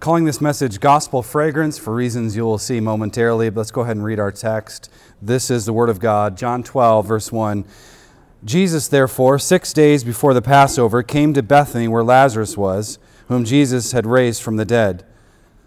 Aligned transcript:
calling 0.00 0.24
this 0.24 0.40
message 0.40 0.78
Gospel 0.78 1.22
Fragrance 1.22 1.76
for 1.78 1.94
reasons 1.94 2.36
you 2.36 2.44
will 2.44 2.58
see 2.58 2.78
momentarily. 2.80 3.50
But 3.50 3.60
let's 3.60 3.70
go 3.70 3.80
ahead 3.80 3.96
and 3.96 4.04
read 4.04 4.20
our 4.20 4.30
text. 4.30 4.90
This 5.20 5.50
is 5.50 5.66
the 5.66 5.72
Word 5.72 5.88
of 5.88 5.98
God, 5.98 6.36
John 6.36 6.62
12, 6.62 7.06
verse 7.06 7.32
1. 7.32 7.64
Jesus, 8.44 8.86
therefore, 8.86 9.38
six 9.38 9.72
days 9.72 10.04
before 10.04 10.32
the 10.32 10.42
Passover, 10.42 11.02
came 11.02 11.34
to 11.34 11.42
Bethany 11.42 11.88
where 11.88 12.04
Lazarus 12.04 12.56
was, 12.56 12.98
whom 13.26 13.44
Jesus 13.44 13.90
had 13.90 14.06
raised 14.06 14.42
from 14.42 14.56
the 14.56 14.64
dead. 14.64 15.04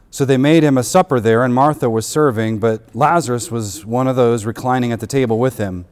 So 0.09 0.23
they 0.23 0.37
made 0.37 0.63
him 0.63 0.77
a 0.77 0.83
supper 0.83 1.19
there, 1.19 1.43
and 1.43 1.53
Martha 1.53 1.89
was 1.89 2.05
serving, 2.05 2.59
but 2.59 2.95
Lazarus 2.95 3.51
was 3.51 3.85
one 3.85 4.07
of 4.07 4.15
those 4.15 4.45
reclining 4.45 4.93
at 4.93 5.01
the 5.01 5.07
table 5.07 5.39
with 5.39 5.57
him. 5.57 5.85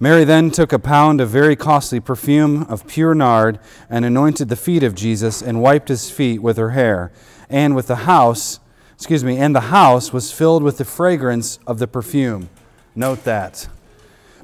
Mary 0.00 0.24
then 0.24 0.50
took 0.50 0.72
a 0.72 0.78
pound 0.78 1.20
of 1.20 1.30
very 1.30 1.54
costly 1.54 2.00
perfume 2.00 2.64
of 2.64 2.86
pure 2.86 3.14
nard 3.14 3.60
and 3.88 4.04
anointed 4.04 4.48
the 4.48 4.56
feet 4.56 4.82
of 4.82 4.94
Jesus 4.94 5.40
and 5.40 5.62
wiped 5.62 5.88
his 5.88 6.10
feet 6.10 6.42
with 6.42 6.56
her 6.56 6.70
hair. 6.70 7.12
And 7.48 7.74
with 7.74 7.86
the 7.86 7.96
house, 7.96 8.60
excuse 8.94 9.24
me, 9.24 9.38
and 9.38 9.54
the 9.54 9.60
house 9.60 10.12
was 10.12 10.32
filled 10.32 10.62
with 10.62 10.78
the 10.78 10.84
fragrance 10.84 11.58
of 11.66 11.78
the 11.78 11.86
perfume. 11.86 12.48
Note 12.94 13.24
that. 13.24 13.68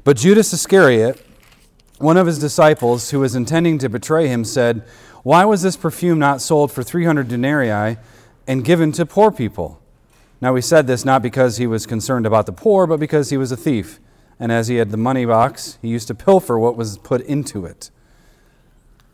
But 0.03 0.17
Judas 0.17 0.53
Iscariot, 0.53 1.25
one 1.99 2.17
of 2.17 2.27
his 2.27 2.39
disciples 2.39 3.11
who 3.11 3.19
was 3.19 3.35
intending 3.35 3.77
to 3.79 3.89
betray 3.89 4.27
him, 4.27 4.43
said, 4.43 4.83
Why 5.23 5.45
was 5.45 5.61
this 5.61 5.77
perfume 5.77 6.19
not 6.19 6.41
sold 6.41 6.71
for 6.71 6.83
300 6.83 7.27
denarii? 7.27 7.97
and 8.47 8.65
given 8.65 8.91
to 8.93 9.05
poor 9.05 9.31
people. 9.31 9.79
Now, 10.39 10.55
he 10.55 10.61
said 10.61 10.87
this 10.87 11.05
not 11.05 11.21
because 11.21 11.57
he 11.57 11.67
was 11.67 11.85
concerned 11.85 12.25
about 12.25 12.45
the 12.45 12.51
poor, 12.51 12.87
but 12.87 12.99
because 12.99 13.29
he 13.29 13.37
was 13.37 13.51
a 13.51 13.57
thief. 13.57 13.99
And 14.39 14.51
as 14.51 14.67
he 14.67 14.77
had 14.77 14.89
the 14.89 14.97
money 14.97 15.25
box, 15.25 15.77
he 15.81 15.87
used 15.87 16.07
to 16.07 16.15
pilfer 16.15 16.57
what 16.57 16.75
was 16.75 16.97
put 16.97 17.21
into 17.21 17.65
it. 17.65 17.91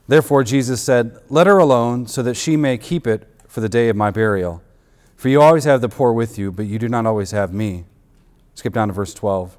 Therefore, 0.08 0.44
Jesus 0.44 0.82
said, 0.82 1.20
Let 1.30 1.48
her 1.48 1.58
alone, 1.58 2.08
so 2.08 2.24
that 2.24 2.36
she 2.36 2.56
may 2.56 2.78
keep 2.78 3.06
it 3.06 3.28
for 3.58 3.62
the 3.62 3.68
day 3.68 3.90
of 3.90 3.96
my 3.96 4.12
burial. 4.12 4.62
For 5.16 5.30
you 5.30 5.42
always 5.42 5.64
have 5.64 5.82
the 5.82 5.90
poor 5.90 6.14
with 6.14 6.38
you, 6.38 6.52
but 6.52 6.68
you 6.68 6.78
do 6.78 6.88
not 6.88 7.08
always 7.08 7.32
have 7.32 7.52
me. 7.52 7.86
Skip 8.54 8.72
down 8.72 8.90
to 8.90 8.94
verse 8.94 9.16
12. 9.16 9.58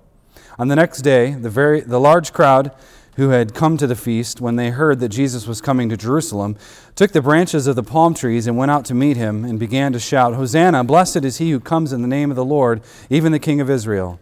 On 0.56 0.68
the 0.68 0.76
next 0.76 1.02
day, 1.02 1.32
the, 1.32 1.50
very, 1.50 1.80
the 1.80 1.98
large 1.98 2.32
crowd 2.32 2.70
who 3.16 3.30
had 3.30 3.54
come 3.54 3.76
to 3.76 3.88
the 3.88 3.96
feast, 3.96 4.40
when 4.40 4.54
they 4.54 4.70
heard 4.70 5.00
that 5.00 5.08
Jesus 5.08 5.48
was 5.48 5.60
coming 5.60 5.88
to 5.88 5.96
Jerusalem, 5.96 6.56
took 6.94 7.10
the 7.10 7.20
branches 7.20 7.66
of 7.66 7.74
the 7.74 7.82
palm 7.82 8.14
trees 8.14 8.46
and 8.46 8.56
went 8.56 8.70
out 8.70 8.84
to 8.84 8.94
meet 8.94 9.16
him 9.16 9.44
and 9.44 9.58
began 9.58 9.92
to 9.94 9.98
shout, 9.98 10.34
Hosanna! 10.34 10.84
Blessed 10.84 11.24
is 11.24 11.38
he 11.38 11.50
who 11.50 11.58
comes 11.58 11.92
in 11.92 12.00
the 12.00 12.06
name 12.06 12.30
of 12.30 12.36
the 12.36 12.44
Lord, 12.44 12.82
even 13.10 13.32
the 13.32 13.40
King 13.40 13.60
of 13.60 13.68
Israel. 13.68 14.20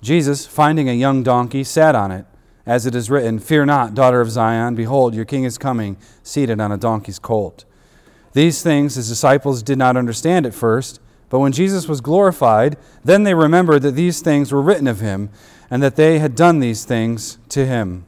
Jesus, 0.00 0.46
finding 0.46 0.88
a 0.88 0.94
young 0.94 1.22
donkey, 1.22 1.64
sat 1.64 1.94
on 1.94 2.10
it, 2.10 2.24
as 2.64 2.86
it 2.86 2.94
is 2.94 3.10
written, 3.10 3.40
Fear 3.40 3.66
not, 3.66 3.94
daughter 3.94 4.22
of 4.22 4.30
Zion, 4.30 4.74
behold, 4.74 5.14
your 5.14 5.26
king 5.26 5.44
is 5.44 5.58
coming, 5.58 5.98
seated 6.22 6.62
on 6.62 6.72
a 6.72 6.78
donkey's 6.78 7.18
colt. 7.18 7.66
These 8.36 8.62
things 8.62 8.96
his 8.96 9.08
disciples 9.08 9.62
did 9.62 9.78
not 9.78 9.96
understand 9.96 10.44
at 10.44 10.52
first, 10.52 11.00
but 11.30 11.38
when 11.38 11.52
Jesus 11.52 11.88
was 11.88 12.02
glorified, 12.02 12.76
then 13.02 13.22
they 13.22 13.32
remembered 13.32 13.80
that 13.80 13.92
these 13.92 14.20
things 14.20 14.52
were 14.52 14.60
written 14.60 14.86
of 14.86 15.00
him 15.00 15.30
and 15.70 15.82
that 15.82 15.96
they 15.96 16.18
had 16.18 16.34
done 16.34 16.58
these 16.58 16.84
things 16.84 17.38
to 17.48 17.64
him. 17.64 18.04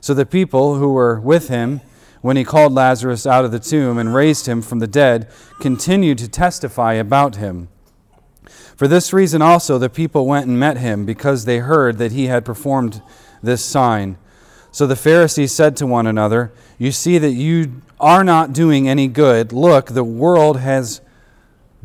So 0.00 0.14
the 0.14 0.24
people 0.24 0.76
who 0.76 0.90
were 0.90 1.20
with 1.20 1.48
him 1.48 1.82
when 2.22 2.38
he 2.38 2.44
called 2.44 2.72
Lazarus 2.72 3.26
out 3.26 3.44
of 3.44 3.52
the 3.52 3.58
tomb 3.58 3.98
and 3.98 4.14
raised 4.14 4.46
him 4.46 4.62
from 4.62 4.78
the 4.78 4.86
dead 4.86 5.30
continued 5.60 6.16
to 6.16 6.28
testify 6.28 6.94
about 6.94 7.36
him. 7.36 7.68
For 8.74 8.88
this 8.88 9.12
reason 9.12 9.42
also 9.42 9.76
the 9.76 9.90
people 9.90 10.24
went 10.24 10.46
and 10.46 10.58
met 10.58 10.78
him, 10.78 11.04
because 11.04 11.44
they 11.44 11.58
heard 11.58 11.98
that 11.98 12.12
he 12.12 12.28
had 12.28 12.46
performed 12.46 13.02
this 13.42 13.62
sign. 13.62 14.16
So 14.72 14.86
the 14.86 14.96
Pharisees 14.96 15.52
said 15.52 15.76
to 15.76 15.86
one 15.86 16.06
another, 16.06 16.52
You 16.78 16.92
see 16.92 17.18
that 17.18 17.32
you 17.32 17.82
are 17.98 18.22
not 18.22 18.52
doing 18.52 18.88
any 18.88 19.08
good. 19.08 19.52
Look, 19.52 19.86
the 19.88 20.04
world 20.04 20.58
has 20.58 21.00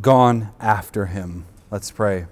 gone 0.01 0.49
after 0.59 1.07
him. 1.07 1.45
Let's 1.69 1.91
pray. 1.91 2.25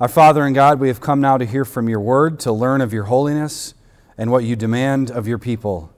Our 0.00 0.08
Father 0.08 0.44
and 0.44 0.54
God, 0.54 0.80
we 0.80 0.88
have 0.88 1.00
come 1.00 1.20
now 1.20 1.38
to 1.38 1.46
hear 1.46 1.64
from 1.64 1.88
your 1.88 2.00
word, 2.00 2.40
to 2.40 2.52
learn 2.52 2.80
of 2.80 2.92
your 2.92 3.04
holiness 3.04 3.74
and 4.18 4.30
what 4.30 4.44
you 4.44 4.56
demand 4.56 5.10
of 5.10 5.28
your 5.28 5.38
people. 5.38 5.92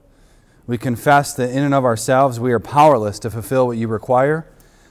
We 0.66 0.76
confess 0.76 1.32
that 1.34 1.50
in 1.50 1.64
and 1.64 1.74
of 1.74 1.84
ourselves 1.84 2.38
we 2.38 2.52
are 2.52 2.60
powerless 2.60 3.18
to 3.20 3.30
fulfill 3.30 3.66
what 3.66 3.78
you 3.78 3.88
require. 3.88 4.46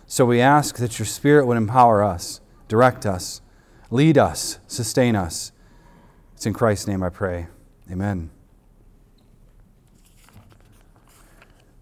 So 0.07 0.25
we 0.25 0.41
ask 0.41 0.77
that 0.77 0.97
your 0.97 1.05
Spirit 1.05 1.45
would 1.45 1.57
empower 1.57 2.03
us, 2.03 2.41
direct 2.67 3.05
us, 3.05 3.41
lead 3.91 4.17
us, 4.17 4.59
sustain 4.67 5.15
us. 5.15 5.51
It's 6.33 6.45
in 6.45 6.53
Christ's 6.53 6.87
name 6.87 7.03
I 7.03 7.09
pray. 7.09 7.47
Amen. 7.91 8.31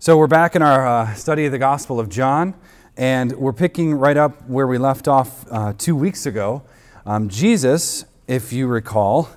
So 0.06 0.16
we're 0.20 0.28
back 0.28 0.56
in 0.56 0.62
our 0.62 0.86
uh, 0.86 1.16
study 1.16 1.48
of 1.48 1.52
the 1.52 1.58
Gospel 1.58 2.00
of 2.00 2.10
John, 2.10 2.54
and 2.96 3.32
we're 3.32 3.54
picking 3.54 3.96
right 3.96 4.16
up 4.16 4.48
where 4.48 4.68
we 4.68 4.78
left 4.78 5.08
off 5.08 5.52
uh, 5.52 5.74
two 5.80 5.96
weeks 5.96 6.28
ago. 6.28 6.62
Um, 7.08 7.28
Jesus, 7.28 8.06
if 8.28 8.54
you 8.54 8.68
recall, 8.68 9.30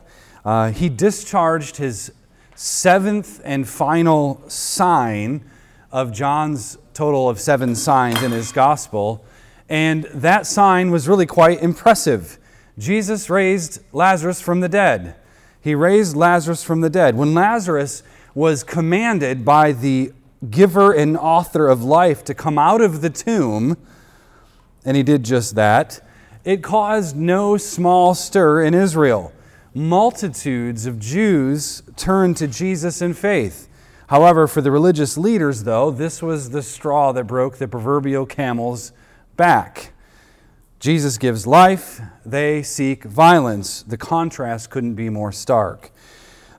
uh, 0.45 0.71
he 0.71 0.91
discharged 0.91 1.79
his 1.79 2.13
seventh 2.55 3.41
and 3.45 3.67
final 3.67 4.43
sign 4.51 5.43
of 5.91 6.13
John's 6.13 6.77
total 6.93 7.31
of 7.31 7.41
seven 7.41 7.75
signs 7.75 8.23
in 8.23 8.31
his 8.31 8.53
gospel. 8.53 9.25
And 9.71 10.05
that 10.13 10.47
sign 10.47 10.91
was 10.91 11.09
really 11.09 11.25
quite 11.25 11.63
impressive. 11.63 12.39
Jesus 12.77 13.31
raised 13.31 13.81
Lazarus 13.95 14.43
from 14.43 14.61
the 14.61 14.69
dead. 14.69 15.15
He 15.63 15.75
raised 15.75 16.15
Lazarus 16.15 16.63
from 16.63 16.83
the 16.83 16.91
dead. 16.91 17.17
When 17.17 17.33
Lazarus 17.33 18.03
was 18.35 18.63
commanded 18.63 19.47
by 19.47 19.73
the 19.73 20.13
giver 20.51 20.93
and 20.93 21.17
author 21.17 21.69
of 21.69 21.83
life 21.83 22.25
to 22.25 22.35
come 22.35 22.59
out 22.59 22.81
of 22.81 23.01
the 23.01 23.11
tomb, 23.11 23.77
and 24.85 24.97
he 24.97 25.03
did 25.03 25.25
just 25.25 25.55
that, 25.55 26.01
it 26.45 26.63
caused 26.63 27.17
no 27.17 27.57
small 27.57 28.15
stir 28.15 28.63
in 28.63 28.75
Israel. 28.75 29.33
Multitudes 29.75 30.87
of 30.87 30.99
Jews 30.99 31.83
turned 31.97 32.37
to 32.39 32.47
Jesus 32.47 33.03
in 33.03 33.15
faith. 33.15 33.69
However, 34.09 34.47
for 34.47 34.63
the 34.63 34.71
religious 34.71 35.19
leaders, 35.19 35.65
though, 35.65 35.91
this 35.91 36.23
was 36.23 36.51
the 36.51 36.63
straw 36.63 37.13
that 37.13 37.25
broke 37.25 37.59
the 37.59 37.69
proverbial 37.69 38.25
camel's 38.25 38.93
back. 39.37 39.93
Jesus 40.81 41.19
gives 41.19 41.47
life, 41.47 42.01
they 42.25 42.63
seek 42.63 43.05
violence. 43.05 43.83
The 43.83 43.99
contrast 43.99 44.71
couldn't 44.71 44.95
be 44.95 45.11
more 45.11 45.33
stark. 45.33 45.91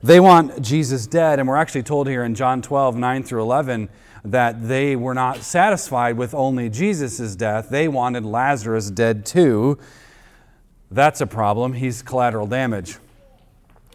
They 0.02 0.18
want 0.18 0.62
Jesus 0.62 1.06
dead, 1.06 1.38
and 1.38 1.48
we're 1.48 1.56
actually 1.56 1.82
told 1.82 2.08
here 2.08 2.24
in 2.24 2.34
John 2.34 2.62
12, 2.62 2.96
9 2.96 3.22
through 3.22 3.42
11, 3.42 3.90
that 4.24 4.66
they 4.66 4.96
were 4.96 5.12
not 5.12 5.38
satisfied 5.38 6.16
with 6.16 6.34
only 6.34 6.70
Jesus' 6.70 7.36
death. 7.36 7.68
They 7.68 7.86
wanted 7.86 8.24
Lazarus 8.24 8.90
dead 8.90 9.26
too. 9.26 9.78
That's 10.90 11.20
a 11.20 11.26
problem. 11.26 11.74
He's 11.74 12.00
collateral 12.00 12.46
damage. 12.46 12.96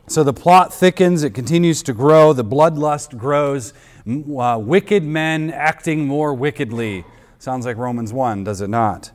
So 0.07 0.23
the 0.23 0.33
plot 0.33 0.71
thickens, 0.71 1.23
it 1.23 1.31
continues 1.31 1.81
to 1.83 1.93
grow, 1.93 2.33
the 2.33 2.45
bloodlust 2.45 3.17
grows, 3.17 3.73
uh, 4.07 4.59
wicked 4.61 5.03
men 5.03 5.49
acting 5.49 6.05
more 6.05 6.35
wickedly. 6.35 7.03
Sounds 7.39 7.65
like 7.65 7.77
Romans 7.77 8.13
1, 8.13 8.43
does 8.43 8.61
it 8.61 8.69
not? 8.69 9.11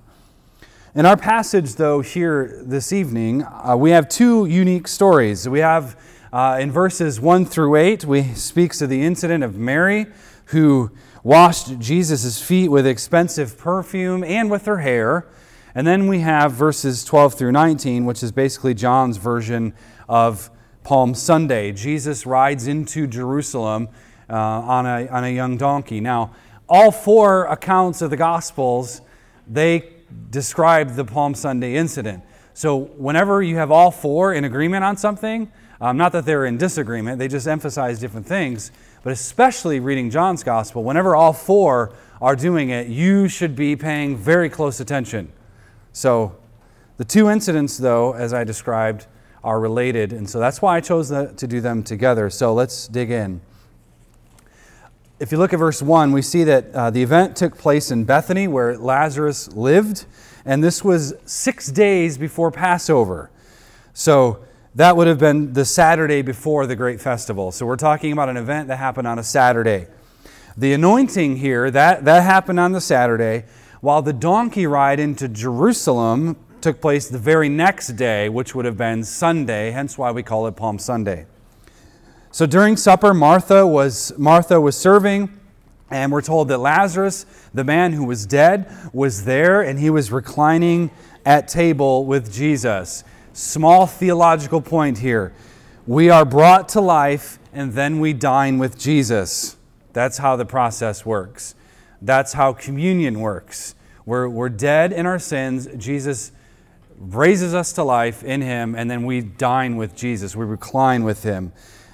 In 0.96 1.06
our 1.06 1.16
passage, 1.16 1.76
though, 1.76 2.00
here 2.00 2.60
this 2.64 2.92
evening, 2.92 3.44
uh, 3.44 3.76
we 3.76 3.90
have 3.90 4.08
two 4.08 4.46
unique 4.46 4.88
stories. 4.88 5.48
We 5.48 5.60
have 5.60 5.96
uh, 6.32 6.58
in 6.60 6.70
verses 6.70 7.20
1 7.20 7.44
through 7.44 7.74
8, 7.74 8.04
we 8.04 8.22
speaks 8.34 8.80
of 8.80 8.88
the 8.88 9.02
incident 9.02 9.42
of 9.42 9.56
Mary 9.56 10.06
who 10.46 10.90
washed 11.24 11.78
Jesus' 11.78 12.40
feet 12.40 12.68
with 12.68 12.86
expensive 12.86 13.58
perfume 13.58 14.22
and 14.22 14.50
with 14.50 14.66
her 14.66 14.78
hair. 14.78 15.26
And 15.74 15.86
then 15.86 16.06
we 16.06 16.20
have 16.20 16.52
verses 16.52 17.04
12 17.04 17.34
through 17.34 17.52
19, 17.52 18.04
which 18.04 18.22
is 18.22 18.30
basically 18.30 18.74
John's 18.74 19.16
version 19.16 19.74
of 20.08 20.50
Palm 20.84 21.14
Sunday. 21.14 21.72
Jesus 21.72 22.26
rides 22.26 22.66
into 22.66 23.06
Jerusalem 23.06 23.88
uh, 24.28 24.36
on, 24.36 24.86
a, 24.86 25.08
on 25.08 25.24
a 25.24 25.30
young 25.30 25.56
donkey. 25.56 26.00
Now, 26.00 26.34
all 26.68 26.92
four 26.92 27.46
accounts 27.46 28.02
of 28.02 28.10
the 28.10 28.16
Gospels, 28.16 29.00
they 29.48 29.94
describe 30.30 30.94
the 30.94 31.04
Palm 31.04 31.34
Sunday 31.34 31.74
incident. 31.74 32.22
So 32.54 32.76
whenever 32.76 33.42
you 33.42 33.56
have 33.56 33.72
all 33.72 33.90
four 33.90 34.32
in 34.32 34.44
agreement 34.44 34.84
on 34.84 34.96
something, 34.96 35.50
um, 35.80 35.96
not 35.96 36.12
that 36.12 36.26
they're 36.26 36.44
in 36.44 36.58
disagreement, 36.58 37.18
they 37.18 37.28
just 37.28 37.46
emphasize 37.46 37.98
different 37.98 38.26
things. 38.26 38.70
But 39.02 39.12
especially 39.12 39.80
reading 39.80 40.10
John's 40.10 40.44
gospel, 40.44 40.84
whenever 40.84 41.16
all 41.16 41.32
four 41.32 41.92
are 42.20 42.36
doing 42.36 42.68
it, 42.68 42.88
you 42.88 43.28
should 43.28 43.56
be 43.56 43.76
paying 43.76 44.16
very 44.16 44.50
close 44.50 44.78
attention. 44.78 45.32
So 45.92 46.36
the 46.98 47.04
two 47.04 47.30
incidents, 47.30 47.78
though, 47.78 48.12
as 48.12 48.34
I 48.34 48.44
described, 48.44 49.06
are 49.42 49.58
related. 49.58 50.12
And 50.12 50.28
so 50.28 50.38
that's 50.38 50.60
why 50.60 50.76
I 50.76 50.80
chose 50.80 51.08
to 51.08 51.46
do 51.46 51.62
them 51.62 51.82
together. 51.82 52.28
So 52.28 52.52
let's 52.52 52.86
dig 52.88 53.10
in. 53.10 53.40
If 55.18 55.32
you 55.32 55.38
look 55.38 55.52
at 55.52 55.58
verse 55.58 55.82
1, 55.82 56.12
we 56.12 56.22
see 56.22 56.44
that 56.44 56.74
uh, 56.74 56.90
the 56.90 57.02
event 57.02 57.36
took 57.36 57.56
place 57.56 57.90
in 57.90 58.04
Bethany, 58.04 58.48
where 58.48 58.76
Lazarus 58.76 59.52
lived, 59.52 60.06
and 60.44 60.64
this 60.64 60.82
was 60.82 61.14
six 61.26 61.70
days 61.70 62.16
before 62.16 62.50
Passover. 62.50 63.30
So 63.92 64.44
that 64.74 64.96
would 64.96 65.06
have 65.06 65.18
been 65.18 65.52
the 65.52 65.64
Saturday 65.64 66.22
before 66.22 66.66
the 66.66 66.76
great 66.76 67.00
festival. 67.00 67.50
So 67.50 67.66
we're 67.66 67.76
talking 67.76 68.12
about 68.12 68.28
an 68.28 68.36
event 68.36 68.68
that 68.68 68.76
happened 68.76 69.08
on 69.08 69.18
a 69.18 69.24
Saturday. 69.24 69.86
the 70.56 70.72
anointing 70.72 71.36
here, 71.36 71.70
that, 71.70 72.04
that 72.04 72.22
happened 72.22 72.60
on 72.60 72.72
the 72.72 72.80
Saturday, 72.80 73.44
while 73.80 74.02
the 74.02 74.12
donkey 74.12 74.66
ride 74.66 75.00
into 75.00 75.28
Jerusalem 75.28 76.36
took 76.60 76.80
place 76.80 77.08
the 77.08 77.18
very 77.18 77.48
next 77.48 77.88
day, 77.96 78.28
which 78.28 78.54
would 78.54 78.64
have 78.64 78.76
been 78.76 79.02
Sunday, 79.02 79.70
hence 79.70 79.96
why 79.96 80.10
we 80.10 80.22
call 80.22 80.46
it 80.46 80.56
Palm 80.56 80.78
Sunday. 80.78 81.26
So 82.30 82.46
during 82.46 82.76
supper, 82.76 83.14
Martha 83.14 83.66
was, 83.66 84.12
Martha 84.18 84.60
was 84.60 84.76
serving, 84.76 85.30
and 85.90 86.12
we're 86.12 86.20
told 86.20 86.48
that 86.48 86.58
Lazarus, 86.58 87.24
the 87.54 87.64
man 87.64 87.92
who 87.94 88.04
was 88.04 88.26
dead, 88.26 88.70
was 88.92 89.24
there 89.24 89.62
and 89.62 89.78
he 89.78 89.90
was 89.90 90.12
reclining 90.12 90.90
at 91.24 91.48
table 91.48 92.04
with 92.04 92.32
Jesus. 92.32 93.02
Small 93.32 93.86
theological 93.86 94.60
point 94.60 94.98
here. 94.98 95.32
We 95.86 96.10
are 96.10 96.24
brought 96.24 96.68
to 96.70 96.80
life 96.80 97.38
and 97.52 97.72
then 97.72 98.00
we 98.00 98.12
dine 98.12 98.58
with 98.58 98.78
Jesus. 98.78 99.56
That's 99.92 100.18
how 100.18 100.36
the 100.36 100.44
process 100.44 101.06
works. 101.06 101.54
That's 102.02 102.32
how 102.32 102.52
communion 102.52 103.20
works. 103.20 103.74
We're, 104.06 104.28
we're 104.28 104.48
dead 104.48 104.92
in 104.92 105.06
our 105.06 105.18
sins. 105.18 105.68
Jesus 105.76 106.32
raises 106.98 107.54
us 107.54 107.72
to 107.74 107.82
life 107.82 108.22
in 108.22 108.40
Him, 108.40 108.74
and 108.74 108.90
then 108.90 109.04
we 109.04 109.20
dine 109.20 109.76
with 109.76 109.94
Jesus. 109.94 110.34
We 110.34 110.44
recline 110.44 111.04
with 111.04 111.22
Him. 111.22 111.52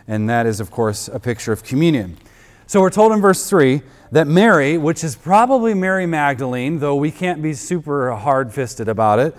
And 0.09 0.29
that 0.31 0.47
is, 0.47 0.61
of 0.61 0.71
course, 0.71 1.09
a 1.09 1.19
picture 1.19 1.53
of 1.53 1.63
communion. 1.63 2.17
So 2.67 2.81
we're 2.81 2.91
told 2.91 3.13
in 3.13 3.21
verse 3.21 3.49
3 3.49 3.83
that 4.13 4.27
Mary, 4.27 4.79
which 4.79 5.05
is 5.05 5.17
probably 5.17 5.75
Mary 5.75 6.07
Magdalene, 6.07 6.79
though 6.79 6.97
we 6.97 7.11
can't 7.11 7.43
be 7.43 7.55
super 7.55 8.13
hard 8.13 8.53
fisted 8.53 8.89
about 8.89 9.19
it, 9.19 9.37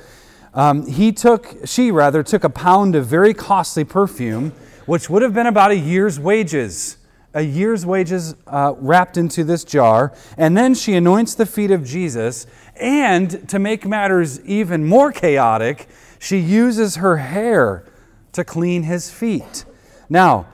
um, 0.57 0.88
he 0.88 1.12
took, 1.12 1.56
she 1.65 1.92
rather, 1.92 2.24
took 2.24 2.44
a 2.44 2.50
pound 2.50 2.95
of 2.95 3.06
very 3.06 3.31
costly 3.36 3.83
perfume, 3.83 4.54
which 4.88 5.07
would 5.07 5.21
have 5.21 5.33
been 5.33 5.45
about 5.45 5.69
a 5.69 5.77
year's 5.77 6.19
wages. 6.19 6.98
A 7.36 7.44
year's 7.44 7.86
wages 7.86 8.33
uh, 8.48 8.74
wrapped 8.77 9.18
into 9.18 9.44
this 9.44 9.63
jar. 9.63 10.15
And 10.36 10.57
then 10.57 10.74
she 10.74 10.95
anoints 10.95 11.36
the 11.36 11.45
feet 11.45 11.69
of 11.69 11.86
Jesus. 11.86 12.48
And 12.75 13.48
to 13.50 13.59
make 13.59 13.86
matters 13.86 14.44
even 14.45 14.83
more 14.83 15.12
chaotic, 15.12 15.88
she 16.18 16.39
uses 16.39 16.95
her 16.95 17.18
hair 17.18 17.86
to 18.31 18.44
clean 18.44 18.81
his 18.81 19.12
feet. 19.12 19.63
Now, 20.10 20.48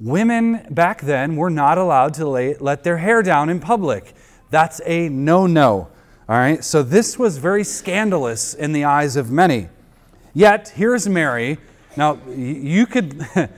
women 0.00 0.66
back 0.70 1.02
then 1.02 1.36
were 1.36 1.50
not 1.50 1.76
allowed 1.76 2.14
to 2.14 2.26
lay, 2.26 2.54
let 2.54 2.82
their 2.82 2.96
hair 2.96 3.22
down 3.22 3.50
in 3.50 3.60
public. 3.60 4.14
That's 4.48 4.80
a 4.86 5.10
no 5.10 5.46
no. 5.46 5.90
All 6.30 6.36
right, 6.36 6.62
so 6.62 6.84
this 6.84 7.18
was 7.18 7.38
very 7.38 7.64
scandalous 7.64 8.54
in 8.54 8.70
the 8.70 8.84
eyes 8.84 9.16
of 9.16 9.32
many. 9.32 9.68
Yet, 10.32 10.68
here's 10.68 11.08
Mary. 11.08 11.58
Now, 11.96 12.20
you 12.28 12.86
could. 12.86 13.26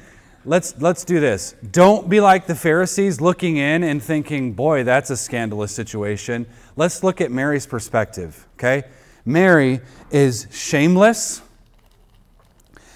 let's, 0.46 0.80
let's 0.80 1.04
do 1.04 1.20
this. 1.20 1.54
Don't 1.70 2.08
be 2.08 2.18
like 2.18 2.46
the 2.46 2.54
Pharisees 2.54 3.20
looking 3.20 3.58
in 3.58 3.84
and 3.84 4.02
thinking, 4.02 4.54
boy, 4.54 4.84
that's 4.84 5.10
a 5.10 5.18
scandalous 5.18 5.74
situation. 5.74 6.46
Let's 6.74 7.04
look 7.04 7.20
at 7.20 7.30
Mary's 7.30 7.66
perspective, 7.66 8.48
okay? 8.54 8.84
Mary 9.26 9.80
is 10.10 10.46
shameless 10.50 11.42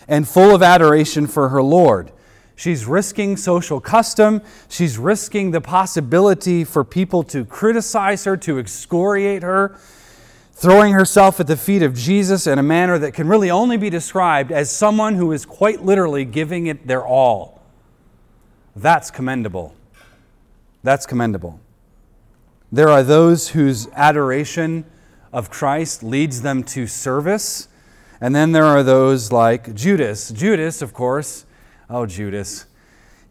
and 0.09 0.27
full 0.27 0.55
of 0.55 0.63
adoration 0.63 1.27
for 1.27 1.51
her 1.51 1.63
Lord. 1.63 2.13
She's 2.57 2.87
risking 2.87 3.37
social 3.37 3.81
custom. 3.81 4.41
She's 4.69 4.99
risking 4.99 5.51
the 5.51 5.61
possibility 5.61 6.65
for 6.65 6.83
people 6.85 7.23
to 7.25 7.45
criticize 7.45 8.25
her, 8.25 8.37
to 8.39 8.59
excoriate 8.59 9.43
her, 9.43 9.79
throwing 10.53 10.95
herself 10.95 11.39
at 11.39 11.47
the 11.47 11.57
feet 11.57 11.83
of 11.83 11.95
Jesus 11.95 12.47
in 12.47 12.59
a 12.59 12.63
manner 12.63 12.99
that 12.99 13.13
can 13.13 13.29
really 13.29 13.51
only 13.51 13.77
be 13.77 13.91
described 13.91 14.51
as 14.51 14.71
someone 14.71 15.15
who 15.15 15.33
is 15.33 15.45
quite 15.45 15.85
literally 15.85 16.25
giving 16.25 16.67
it 16.67 16.87
their 16.87 17.07
all. 17.07 17.63
That's 18.75 19.11
commendable. 19.11 19.75
That's 20.83 21.07
commendable. 21.07 21.61
There 22.71 22.89
are 22.89 23.03
those 23.03 23.49
whose 23.49 23.89
adoration 23.95 24.85
of 25.33 25.51
Christ 25.51 26.03
leads 26.03 26.43
them 26.43 26.63
to 26.65 26.87
service. 26.87 27.69
And 28.21 28.35
then 28.35 28.53
there 28.53 28.65
are 28.65 28.83
those 28.83 29.33
like 29.33 29.75
Judas. 29.75 30.31
Judas, 30.31 30.83
of 30.83 30.93
course, 30.93 31.46
Oh, 31.89 32.05
Judas. 32.05 32.67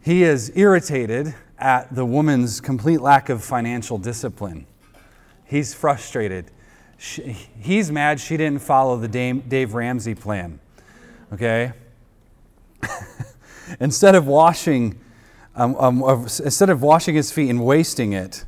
He 0.02 0.24
is 0.24 0.52
irritated 0.56 1.36
at 1.58 1.94
the 1.94 2.06
woman's 2.06 2.62
complete 2.62 3.02
lack 3.02 3.30
of 3.30 3.44
financial 3.44 3.98
discipline. 3.98 4.66
He's 5.46 5.74
frustrated. 5.74 6.52
She, 6.98 7.36
he's 7.60 7.92
mad 7.92 8.20
she 8.20 8.38
didn't 8.38 8.62
follow 8.62 8.98
the 8.98 9.08
Dave 9.08 9.74
Ramsey 9.74 10.16
plan. 10.16 10.60
Okay? 11.34 11.74
instead 13.80 14.16
of 14.16 14.26
washing, 14.28 15.00
um, 15.56 15.76
um, 15.76 16.22
instead 16.24 16.70
of 16.70 16.82
washing 16.82 17.16
his 17.16 17.32
feet 17.32 17.50
and 17.50 17.66
wasting 17.66 18.14
it, 18.14 18.46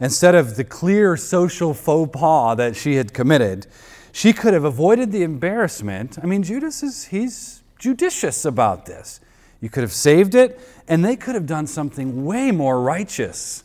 instead 0.00 0.34
of 0.34 0.56
the 0.56 0.64
clear 0.64 1.16
social 1.16 1.74
faux 1.74 2.10
pas 2.16 2.56
that 2.56 2.76
she 2.76 2.94
had 2.94 3.12
committed, 3.12 3.66
she 4.12 4.32
could 4.32 4.54
have 4.54 4.64
avoided 4.64 5.10
the 5.10 5.22
embarrassment. 5.22 6.18
I 6.22 6.26
mean, 6.26 6.42
Judas 6.42 6.82
is 6.82 7.06
he's 7.06 7.62
judicious 7.78 8.44
about 8.44 8.86
this. 8.86 9.20
You 9.60 9.68
could 9.68 9.82
have 9.82 9.92
saved 9.92 10.34
it, 10.34 10.60
and 10.86 11.04
they 11.04 11.16
could 11.16 11.34
have 11.34 11.46
done 11.46 11.66
something 11.66 12.24
way 12.24 12.50
more 12.50 12.80
righteous. 12.80 13.64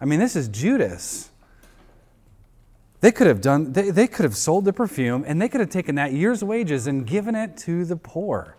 I 0.00 0.04
mean, 0.04 0.20
this 0.20 0.36
is 0.36 0.48
Judas. 0.48 1.30
They 3.00 3.12
could 3.12 3.26
have 3.26 3.40
done, 3.40 3.72
they, 3.72 3.90
they 3.90 4.06
could 4.06 4.24
have 4.24 4.36
sold 4.36 4.64
the 4.64 4.72
perfume 4.72 5.24
and 5.26 5.40
they 5.40 5.48
could 5.48 5.60
have 5.60 5.70
taken 5.70 5.94
that 5.96 6.12
year's 6.12 6.42
wages 6.42 6.86
and 6.86 7.06
given 7.06 7.34
it 7.34 7.56
to 7.58 7.84
the 7.84 7.96
poor. 7.96 8.56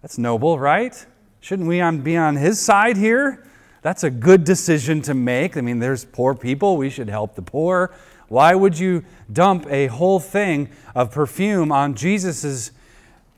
That's 0.00 0.18
noble, 0.18 0.58
right? 0.58 1.06
Shouldn't 1.40 1.68
we 1.68 1.78
be 1.98 2.16
on 2.16 2.36
his 2.36 2.60
side 2.60 2.96
here? 2.96 3.46
That's 3.82 4.04
a 4.04 4.10
good 4.10 4.44
decision 4.44 5.02
to 5.02 5.14
make. 5.14 5.56
I 5.56 5.60
mean, 5.60 5.80
there's 5.80 6.04
poor 6.04 6.34
people. 6.34 6.76
We 6.76 6.88
should 6.88 7.08
help 7.08 7.34
the 7.34 7.42
poor. 7.42 7.92
Why 8.28 8.54
would 8.54 8.78
you 8.78 9.04
dump 9.32 9.66
a 9.68 9.88
whole 9.88 10.18
thing 10.18 10.70
of 10.94 11.10
perfume 11.12 11.70
on 11.70 11.94
Jesus' 11.94 12.70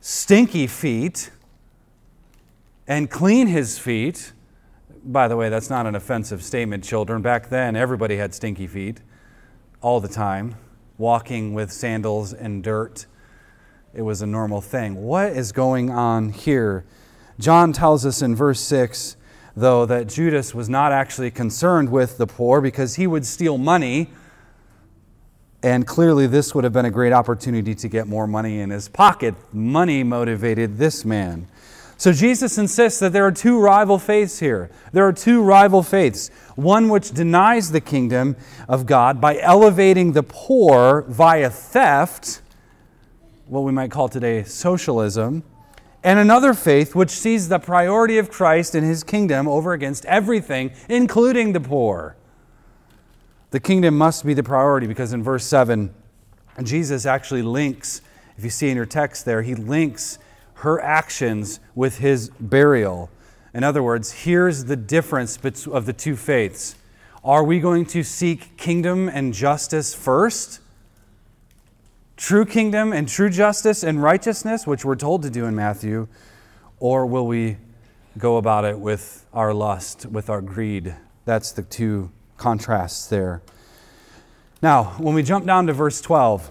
stinky 0.00 0.67
feet 0.67 1.31
and 2.86 3.10
clean 3.10 3.46
his 3.46 3.78
feet. 3.78 4.32
By 5.04 5.28
the 5.28 5.36
way, 5.36 5.48
that's 5.48 5.70
not 5.70 5.86
an 5.86 5.94
offensive 5.94 6.42
statement, 6.42 6.84
children. 6.84 7.22
Back 7.22 7.48
then, 7.48 7.76
everybody 7.76 8.16
had 8.16 8.34
stinky 8.34 8.66
feet 8.66 9.00
all 9.81 10.00
the 10.00 10.08
time, 10.08 10.56
walking 10.96 11.52
with 11.52 11.70
sandals 11.70 12.32
and 12.32 12.62
dirt. 12.62 13.06
It 13.92 14.02
was 14.02 14.22
a 14.22 14.26
normal 14.26 14.60
thing. 14.60 14.96
What 14.96 15.32
is 15.32 15.52
going 15.52 15.90
on 15.90 16.31
here? 16.31 16.84
John 17.38 17.72
tells 17.72 18.06
us 18.06 18.22
in 18.22 18.34
verse 18.34 18.60
6, 18.60 19.16
though, 19.54 19.86
that 19.86 20.08
Judas 20.08 20.54
was 20.54 20.69
not 20.69 20.90
actually 20.90 21.31
concerned 21.31 21.90
with 21.90 22.16
the 22.16 22.26
poor 22.26 22.60
because 22.60 22.94
he 22.94 23.06
would 23.06 23.26
steal 23.26 23.58
money. 23.58 24.10
And 25.62 25.86
clearly, 25.86 26.26
this 26.26 26.55
would 26.55 26.64
have 26.64 26.72
been 26.72 26.84
a 26.84 26.91
great 26.91 27.12
opportunity 27.12 27.74
to 27.74 27.88
get 27.88 28.06
more 28.06 28.26
money 28.26 28.60
in 28.60 28.70
his 28.70 28.88
pocket. 28.88 29.34
Money 29.53 30.03
motivated 30.03 30.79
this 30.79 31.05
man. 31.05 31.46
So 31.96 32.13
Jesus 32.13 32.58
insists 32.58 32.98
that 33.01 33.13
there 33.13 33.27
are 33.27 33.32
two 33.32 33.58
rival 33.58 33.98
faiths 33.98 34.41
here. 34.41 34.70
There 34.93 35.06
are 35.06 35.13
two 35.13 35.43
rival 35.43 35.82
faiths. 35.82 36.29
One 36.56 36.89
which 36.89 37.13
denies 37.13 37.70
the 37.70 37.81
kingdom 37.81 38.36
of 38.69 38.86
God 38.86 39.20
by 39.20 39.39
elevating 39.39 40.13
the 40.13 40.22
poor 40.22 41.03
via 41.03 41.51
theft, 41.51 42.43
what 43.46 43.60
we 43.60 43.72
might 43.72 43.91
call 43.91 44.08
today 44.08 44.43
socialism, 44.44 45.44
and 46.03 46.19
another 46.19 46.53
faith 46.53 46.94
which 46.94 47.10
sees 47.10 47.48
the 47.48 47.58
priority 47.58 48.19
of 48.19 48.31
Christ 48.31 48.74
and 48.74 48.84
his 48.84 49.03
kingdom 49.03 49.48
over 49.48 49.72
against 49.72 50.05
everything, 50.05 50.72
including 50.89 51.53
the 51.53 51.60
poor. 51.60 52.17
The 53.53 53.60
kingdom 53.60 53.96
must 53.96 54.27
be 54.27 54.34
the 54.34 54.43
priority 54.43 54.86
because 54.86 55.13
in 55.13 55.22
verse 55.22 55.46
7, 55.46 55.94
Jesus 56.63 57.06
actually 57.06 57.43
links, 57.43 58.03
if 58.36 58.44
you 58.44 58.51
see 58.51 58.69
in 58.69 58.77
your 58.77 58.84
text 58.84 59.24
there, 59.24 59.43
he 59.43 59.55
links 59.55 60.19
her 60.55 60.81
actions 60.81 61.61
with 61.75 61.99
his 61.99 62.31
burial. 62.41 63.11
In 63.53 63.63
other 63.63 63.82
words, 63.82 64.13
here's 64.13 64.65
the 64.65 64.77
difference 64.77 65.39
of 65.67 65.87
the 65.87 65.93
two 65.93 66.17
faiths. 66.17 66.77
Are 67.25 67.44
we 67.44 67.61
going 67.61 67.87
to 67.87 68.03
seek 68.03 68.56
kingdom 68.56 69.08
and 69.08 69.32
justice 69.32 69.94
first? 69.94 70.61
True 72.17 72.44
kingdom 72.44 72.93
and 72.93 73.08
true 73.08 73.31
justice 73.31 73.82
and 73.82 74.03
righteousness, 74.03 74.67
which 74.67 74.84
we're 74.84 74.96
told 74.96 75.23
to 75.23 75.31
do 75.31 75.46
in 75.46 75.55
Matthew, 75.55 76.06
or 76.79 77.06
will 77.06 77.27
we 77.27 77.56
go 78.19 78.37
about 78.37 78.65
it 78.65 78.79
with 78.79 79.27
our 79.32 79.53
lust, 79.53 80.06
with 80.06 80.31
our 80.31 80.41
greed? 80.41 80.94
That's 81.25 81.53
the 81.53 81.63
two 81.63 82.11
contrasts 82.37 83.06
there. 83.06 83.43
Now, 84.63 84.84
when 84.99 85.15
we 85.15 85.23
jump 85.23 85.46
down 85.46 85.67
to 85.67 85.73
verse 85.73 86.01
12, 86.01 86.51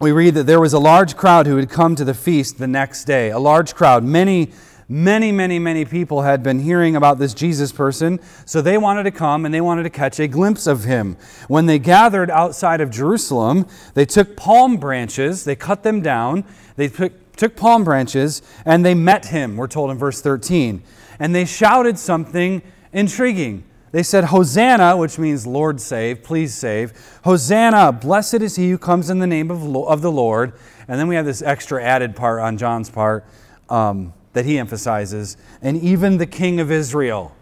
we 0.00 0.12
read 0.12 0.34
that 0.34 0.44
there 0.44 0.60
was 0.60 0.72
a 0.72 0.78
large 0.78 1.16
crowd 1.16 1.46
who 1.46 1.56
had 1.56 1.68
come 1.68 1.96
to 1.96 2.04
the 2.04 2.14
feast 2.14 2.58
the 2.58 2.68
next 2.68 3.04
day. 3.04 3.30
A 3.30 3.38
large 3.38 3.74
crowd. 3.74 4.04
Many, 4.04 4.52
many, 4.88 5.32
many, 5.32 5.58
many 5.58 5.84
people 5.84 6.22
had 6.22 6.40
been 6.40 6.60
hearing 6.60 6.94
about 6.94 7.18
this 7.18 7.34
Jesus 7.34 7.72
person, 7.72 8.20
so 8.46 8.62
they 8.62 8.78
wanted 8.78 9.02
to 9.04 9.10
come 9.10 9.44
and 9.44 9.52
they 9.52 9.60
wanted 9.60 9.82
to 9.82 9.90
catch 9.90 10.20
a 10.20 10.28
glimpse 10.28 10.68
of 10.68 10.84
him. 10.84 11.16
When 11.48 11.66
they 11.66 11.80
gathered 11.80 12.30
outside 12.30 12.80
of 12.80 12.90
Jerusalem, 12.90 13.66
they 13.94 14.06
took 14.06 14.36
palm 14.36 14.76
branches, 14.76 15.42
they 15.42 15.56
cut 15.56 15.82
them 15.82 16.00
down, 16.00 16.44
they 16.76 16.88
took, 16.88 17.34
took 17.34 17.56
palm 17.56 17.82
branches, 17.82 18.40
and 18.64 18.86
they 18.86 18.94
met 18.94 19.26
him, 19.26 19.56
we're 19.56 19.66
told 19.66 19.90
in 19.90 19.98
verse 19.98 20.20
13. 20.20 20.80
And 21.18 21.34
they 21.34 21.44
shouted 21.44 21.98
something 21.98 22.62
intriguing. 22.92 23.64
They 23.90 24.02
said, 24.02 24.24
Hosanna, 24.24 24.96
which 24.96 25.18
means 25.18 25.46
Lord 25.46 25.80
save, 25.80 26.22
please 26.22 26.54
save. 26.54 26.92
Hosanna, 27.24 27.92
blessed 27.92 28.42
is 28.42 28.56
he 28.56 28.70
who 28.70 28.78
comes 28.78 29.08
in 29.08 29.18
the 29.18 29.26
name 29.26 29.50
of, 29.50 29.74
of 29.76 30.02
the 30.02 30.12
Lord. 30.12 30.52
And 30.86 31.00
then 31.00 31.08
we 31.08 31.14
have 31.14 31.24
this 31.24 31.42
extra 31.42 31.82
added 31.82 32.14
part 32.14 32.40
on 32.40 32.58
John's 32.58 32.90
part 32.90 33.24
um, 33.68 34.12
that 34.32 34.44
he 34.44 34.58
emphasizes, 34.58 35.36
and 35.62 35.76
even 35.76 36.18
the 36.18 36.26
King 36.26 36.60
of 36.60 36.70
Israel. 36.70 37.34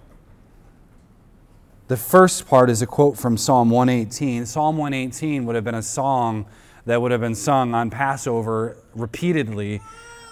The 1.89 1.97
first 1.97 2.49
part 2.49 2.71
is 2.71 2.83
a 2.83 2.87
quote 2.87 3.17
from 3.17 3.37
Psalm 3.37 3.71
118. 3.71 4.47
Psalm 4.47 4.77
118 4.77 5.47
would 5.47 5.55
have 5.55 5.65
been 5.65 5.75
a 5.75 5.83
song 5.83 6.47
that 6.85 7.01
would 7.01 7.13
have 7.13 7.21
been 7.21 7.35
sung 7.35 7.75
on 7.75 7.91
Passover 7.91 8.77
repeatedly 8.95 9.81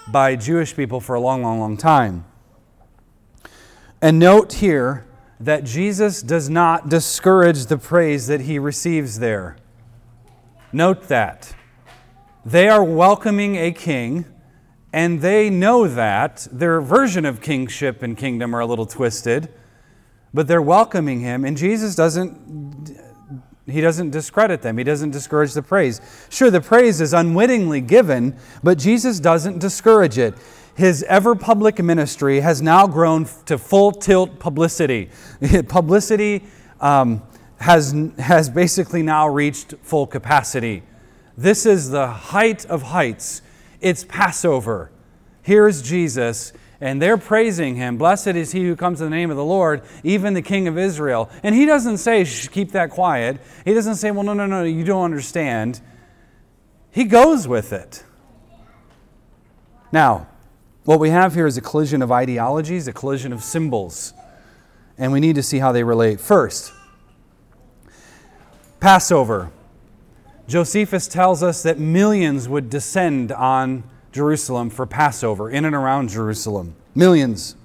by 0.07 0.35
Jewish 0.35 0.75
people 0.75 0.99
for 0.99 1.15
a 1.15 1.19
long, 1.19 1.43
long, 1.43 1.59
long 1.59 1.77
time. 1.77 2.25
And 4.01 4.19
note 4.19 4.53
here 4.53 5.05
that 5.39 5.63
Jesus 5.63 6.21
does 6.21 6.49
not 6.49 6.89
discourage 6.89 7.65
the 7.65 7.77
praise 7.77 8.27
that 8.27 8.41
he 8.41 8.57
receives 8.57 9.19
there. 9.19 9.57
Note 10.71 11.07
that. 11.07 11.55
They 12.45 12.69
are 12.69 12.83
welcoming 12.83 13.55
a 13.55 13.71
king, 13.71 14.25
and 14.93 15.21
they 15.21 15.49
know 15.49 15.87
that. 15.87 16.47
Their 16.51 16.79
version 16.79 17.25
of 17.25 17.41
kingship 17.41 18.03
and 18.03 18.15
kingdom 18.15 18.55
are 18.55 18.59
a 18.59 18.65
little 18.65 18.85
twisted, 18.85 19.49
but 20.33 20.47
they're 20.47 20.61
welcoming 20.61 21.21
him, 21.21 21.43
and 21.43 21.57
Jesus 21.57 21.95
doesn't. 21.95 22.95
He 23.67 23.81
doesn't 23.81 24.11
discredit 24.11 24.61
them. 24.61 24.77
He 24.77 24.83
doesn't 24.83 25.09
discourage 25.09 25.53
the 25.53 25.63
praise. 25.63 25.99
Sure, 26.29 26.51
the 26.51 26.61
praise 26.61 27.01
is 27.01 27.13
unwittingly 27.13 27.81
given, 27.81 28.37
but 28.61 28.77
Jesus 28.77 29.19
doesn't 29.19 29.57
discourage 29.57 30.19
it 30.19 30.35
his 30.75 31.03
ever 31.03 31.35
public 31.35 31.81
ministry 31.81 32.41
has 32.41 32.61
now 32.61 32.85
grown 32.85 33.25
to 33.45 33.57
full 33.57 33.91
tilt 33.93 34.39
publicity. 34.39 35.09
publicity 35.69 36.43
um, 36.81 37.23
has, 37.57 37.95
has 38.19 38.49
basically 38.49 39.01
now 39.01 39.27
reached 39.27 39.73
full 39.81 40.05
capacity. 40.05 40.83
This 41.37 41.65
is 41.65 41.89
the 41.89 42.07
height 42.07 42.65
of 42.65 42.83
heights. 42.83 43.41
It's 43.79 44.03
Passover. 44.03 44.91
Here's 45.41 45.81
Jesus, 45.81 46.51
and 46.81 47.01
they're 47.01 47.17
praising 47.17 47.75
him. 47.75 47.97
Blessed 47.97 48.27
is 48.27 48.51
he 48.51 48.63
who 48.65 48.75
comes 48.75 48.99
in 48.99 49.09
the 49.09 49.15
name 49.15 49.31
of 49.31 49.37
the 49.37 49.45
Lord, 49.45 49.81
even 50.03 50.33
the 50.33 50.41
King 50.41 50.67
of 50.67 50.77
Israel. 50.77 51.29
And 51.43 51.55
he 51.55 51.65
doesn't 51.65 51.97
say, 51.97 52.25
keep 52.25 52.71
that 52.71 52.89
quiet. 52.89 53.39
He 53.63 53.73
doesn't 53.73 53.95
say, 53.95 54.11
well, 54.11 54.23
no, 54.23 54.33
no, 54.33 54.45
no, 54.45 54.63
you 54.63 54.83
don't 54.83 55.05
understand. 55.05 55.79
He 56.91 57.05
goes 57.05 57.47
with 57.47 57.71
it. 57.71 58.03
Now, 59.91 60.27
what 60.85 60.99
we 60.99 61.09
have 61.09 61.33
here 61.33 61.47
is 61.47 61.57
a 61.57 61.61
collision 61.61 62.01
of 62.01 62.11
ideologies, 62.11 62.87
a 62.87 62.93
collision 62.93 63.33
of 63.33 63.43
symbols, 63.43 64.13
and 64.97 65.11
we 65.11 65.19
need 65.19 65.35
to 65.35 65.43
see 65.43 65.59
how 65.59 65.71
they 65.71 65.83
relate. 65.83 66.21
First, 66.21 66.71
Passover. 68.79 69.51
Josephus 70.47 71.07
tells 71.07 71.41
us 71.41 71.63
that 71.63 71.79
millions 71.79 72.47
would 72.47 72.69
descend 72.69 73.31
on 73.31 73.83
Jerusalem 74.11 74.69
for 74.69 74.85
Passover, 74.85 75.49
in 75.49 75.65
and 75.65 75.75
around 75.75 76.09
Jerusalem. 76.09 76.75
Millions. 76.93 77.55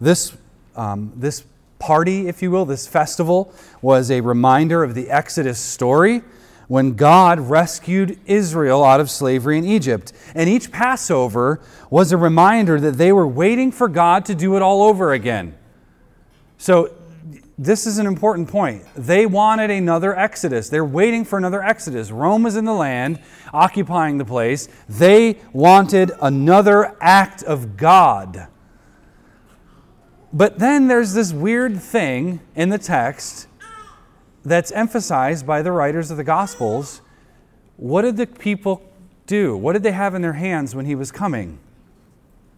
This, 0.00 0.36
um, 0.76 1.12
this 1.16 1.42
party, 1.80 2.28
if 2.28 2.42
you 2.42 2.52
will, 2.52 2.64
this 2.64 2.86
festival, 2.86 3.52
was 3.82 4.08
a 4.08 4.20
reminder 4.20 4.84
of 4.84 4.94
the 4.94 5.10
Exodus 5.10 5.58
story 5.58 6.22
when 6.68 6.94
God 6.94 7.38
rescued 7.38 8.18
Israel 8.26 8.82
out 8.84 9.00
of 9.00 9.10
slavery 9.10 9.58
in 9.58 9.64
Egypt. 9.64 10.12
And 10.34 10.48
each 10.48 10.70
Passover 10.70 11.60
was 11.90 12.12
a 12.12 12.16
reminder 12.16 12.80
that 12.80 12.92
they 12.92 13.12
were 13.12 13.26
waiting 13.26 13.70
for 13.70 13.88
God 13.88 14.24
to 14.26 14.34
do 14.34 14.56
it 14.56 14.62
all 14.62 14.82
over 14.82 15.12
again. 15.12 15.56
So, 16.58 16.92
this 17.58 17.86
is 17.86 17.96
an 17.96 18.06
important 18.06 18.48
point. 18.48 18.84
They 18.94 19.24
wanted 19.24 19.70
another 19.70 20.14
Exodus. 20.14 20.68
They're 20.68 20.84
waiting 20.84 21.24
for 21.24 21.38
another 21.38 21.62
Exodus. 21.62 22.10
Rome 22.10 22.42
was 22.42 22.54
in 22.54 22.66
the 22.66 22.74
land, 22.74 23.18
occupying 23.50 24.18
the 24.18 24.26
place. 24.26 24.68
They 24.90 25.38
wanted 25.54 26.12
another 26.20 26.98
act 27.00 27.42
of 27.42 27.78
God. 27.78 28.48
But 30.34 30.58
then 30.58 30.86
there's 30.86 31.14
this 31.14 31.32
weird 31.32 31.80
thing 31.80 32.40
in 32.54 32.68
the 32.68 32.78
text 32.78 33.46
that's 34.46 34.70
emphasized 34.70 35.44
by 35.44 35.60
the 35.60 35.72
writers 35.72 36.12
of 36.12 36.16
the 36.16 36.24
Gospels. 36.24 37.00
What 37.76 38.02
did 38.02 38.16
the 38.16 38.28
people 38.28 38.80
do? 39.26 39.56
What 39.56 39.72
did 39.72 39.82
they 39.82 39.90
have 39.90 40.14
in 40.14 40.22
their 40.22 40.34
hands 40.34 40.72
when 40.72 40.86
he 40.86 40.94
was 40.94 41.10
coming? 41.10 41.58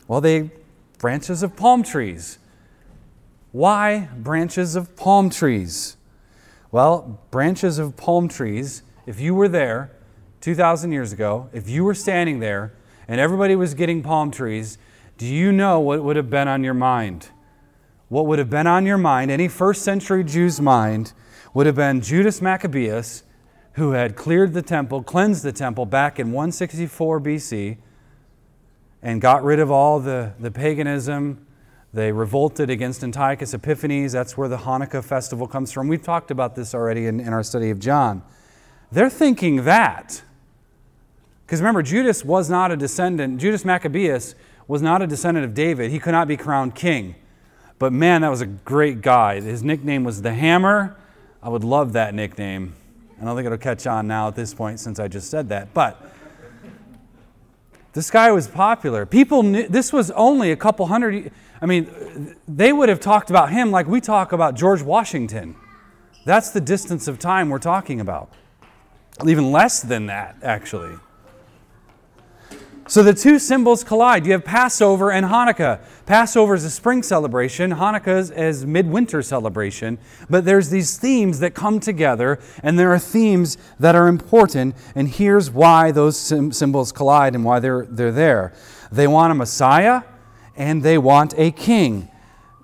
Well, 0.06 0.20
they 0.20 0.50
branches 0.98 1.42
of 1.42 1.56
palm 1.56 1.82
trees. 1.82 2.38
Why 3.52 4.10
branches 4.18 4.76
of 4.76 4.96
palm 4.96 5.30
trees? 5.30 5.96
Well, 6.70 7.18
branches 7.30 7.78
of 7.78 7.96
palm 7.96 8.28
trees, 8.28 8.82
if 9.06 9.18
you 9.18 9.34
were 9.34 9.48
there 9.48 9.90
2,000 10.42 10.92
years 10.92 11.14
ago, 11.14 11.48
if 11.54 11.70
you 11.70 11.84
were 11.84 11.94
standing 11.94 12.40
there 12.40 12.74
and 13.08 13.18
everybody 13.18 13.56
was 13.56 13.72
getting 13.72 14.02
palm 14.02 14.30
trees, 14.30 14.76
do 15.16 15.24
you 15.24 15.52
know 15.52 15.80
what 15.80 16.04
would 16.04 16.16
have 16.16 16.28
been 16.28 16.48
on 16.48 16.62
your 16.62 16.74
mind? 16.74 17.30
What 18.10 18.26
would 18.26 18.38
have 18.38 18.50
been 18.50 18.66
on 18.66 18.84
your 18.84 18.98
mind, 18.98 19.30
any 19.30 19.48
first 19.48 19.82
century 19.82 20.22
Jew's 20.22 20.60
mind, 20.60 21.14
would 21.54 21.66
have 21.66 21.76
been 21.76 22.00
Judas 22.00 22.42
Maccabeus, 22.42 23.22
who 23.72 23.92
had 23.92 24.16
cleared 24.16 24.54
the 24.54 24.62
temple, 24.62 25.02
cleansed 25.02 25.42
the 25.42 25.52
temple 25.52 25.86
back 25.86 26.18
in 26.18 26.32
164 26.32 27.20
BC, 27.20 27.78
and 29.02 29.20
got 29.20 29.44
rid 29.44 29.60
of 29.60 29.70
all 29.70 30.00
the, 30.00 30.32
the 30.38 30.50
paganism. 30.50 31.46
They 31.94 32.12
revolted 32.12 32.68
against 32.68 33.02
Antiochus 33.02 33.54
Epiphanes. 33.54 34.12
That's 34.12 34.36
where 34.36 34.48
the 34.48 34.58
Hanukkah 34.58 35.02
festival 35.02 35.46
comes 35.46 35.72
from. 35.72 35.88
We've 35.88 36.02
talked 36.02 36.30
about 36.30 36.54
this 36.54 36.74
already 36.74 37.06
in, 37.06 37.20
in 37.20 37.32
our 37.32 37.42
study 37.42 37.70
of 37.70 37.78
John. 37.78 38.22
They're 38.90 39.10
thinking 39.10 39.64
that. 39.64 40.22
Because 41.46 41.60
remember, 41.60 41.82
Judas 41.82 42.24
was 42.24 42.50
not 42.50 42.70
a 42.70 42.76
descendant, 42.76 43.40
Judas 43.40 43.64
Maccabeus 43.64 44.34
was 44.66 44.82
not 44.82 45.00
a 45.00 45.06
descendant 45.06 45.46
of 45.46 45.54
David. 45.54 45.90
He 45.90 45.98
could 45.98 46.12
not 46.12 46.28
be 46.28 46.36
crowned 46.36 46.74
king. 46.74 47.14
But 47.78 47.92
man, 47.92 48.20
that 48.20 48.28
was 48.28 48.42
a 48.42 48.46
great 48.46 49.00
guy. 49.00 49.40
His 49.40 49.62
nickname 49.62 50.04
was 50.04 50.20
the 50.20 50.34
Hammer 50.34 50.96
I 51.42 51.48
would 51.48 51.64
love 51.64 51.92
that 51.92 52.14
nickname. 52.14 52.74
I 53.20 53.24
don't 53.24 53.36
think 53.36 53.46
it'll 53.46 53.58
catch 53.58 53.86
on 53.86 54.06
now 54.06 54.28
at 54.28 54.36
this 54.36 54.54
point 54.54 54.80
since 54.80 54.98
I 54.98 55.08
just 55.08 55.30
said 55.30 55.48
that. 55.48 55.74
But 55.74 56.00
this 57.92 58.10
guy 58.10 58.30
was 58.30 58.46
popular. 58.46 59.06
People 59.06 59.42
knew 59.42 59.66
this 59.68 59.92
was 59.92 60.10
only 60.12 60.52
a 60.52 60.56
couple 60.56 60.86
hundred. 60.86 61.32
I 61.60 61.66
mean, 61.66 62.36
they 62.46 62.72
would 62.72 62.88
have 62.88 63.00
talked 63.00 63.30
about 63.30 63.50
him 63.50 63.70
like 63.70 63.86
we 63.86 64.00
talk 64.00 64.32
about 64.32 64.54
George 64.54 64.82
Washington. 64.82 65.56
That's 66.24 66.50
the 66.50 66.60
distance 66.60 67.08
of 67.08 67.18
time 67.18 67.48
we're 67.48 67.58
talking 67.58 68.00
about. 68.00 68.30
Even 69.26 69.50
less 69.50 69.82
than 69.82 70.06
that, 70.06 70.36
actually. 70.42 70.94
So 72.88 73.02
the 73.02 73.12
two 73.12 73.38
symbols 73.38 73.84
collide. 73.84 74.24
You 74.24 74.32
have 74.32 74.46
Passover 74.46 75.12
and 75.12 75.26
Hanukkah. 75.26 75.78
Passover 76.06 76.54
is 76.54 76.64
a 76.64 76.70
spring 76.70 77.02
celebration, 77.02 77.72
Hanukkah 77.72 78.34
is 78.34 78.62
a 78.62 78.66
midwinter 78.66 79.20
celebration. 79.20 79.98
But 80.30 80.46
there's 80.46 80.70
these 80.70 80.96
themes 80.96 81.40
that 81.40 81.52
come 81.52 81.80
together, 81.80 82.40
and 82.62 82.78
there 82.78 82.90
are 82.90 82.98
themes 82.98 83.58
that 83.78 83.94
are 83.94 84.08
important. 84.08 84.74
And 84.94 85.06
here's 85.06 85.50
why 85.50 85.90
those 85.90 86.16
symbols 86.16 86.90
collide 86.90 87.34
and 87.34 87.44
why 87.44 87.60
they're, 87.60 87.84
they're 87.90 88.10
there. 88.10 88.54
They 88.90 89.06
want 89.06 89.32
a 89.32 89.34
Messiah, 89.34 90.04
and 90.56 90.82
they 90.82 90.96
want 90.96 91.34
a 91.36 91.50
king. 91.50 92.08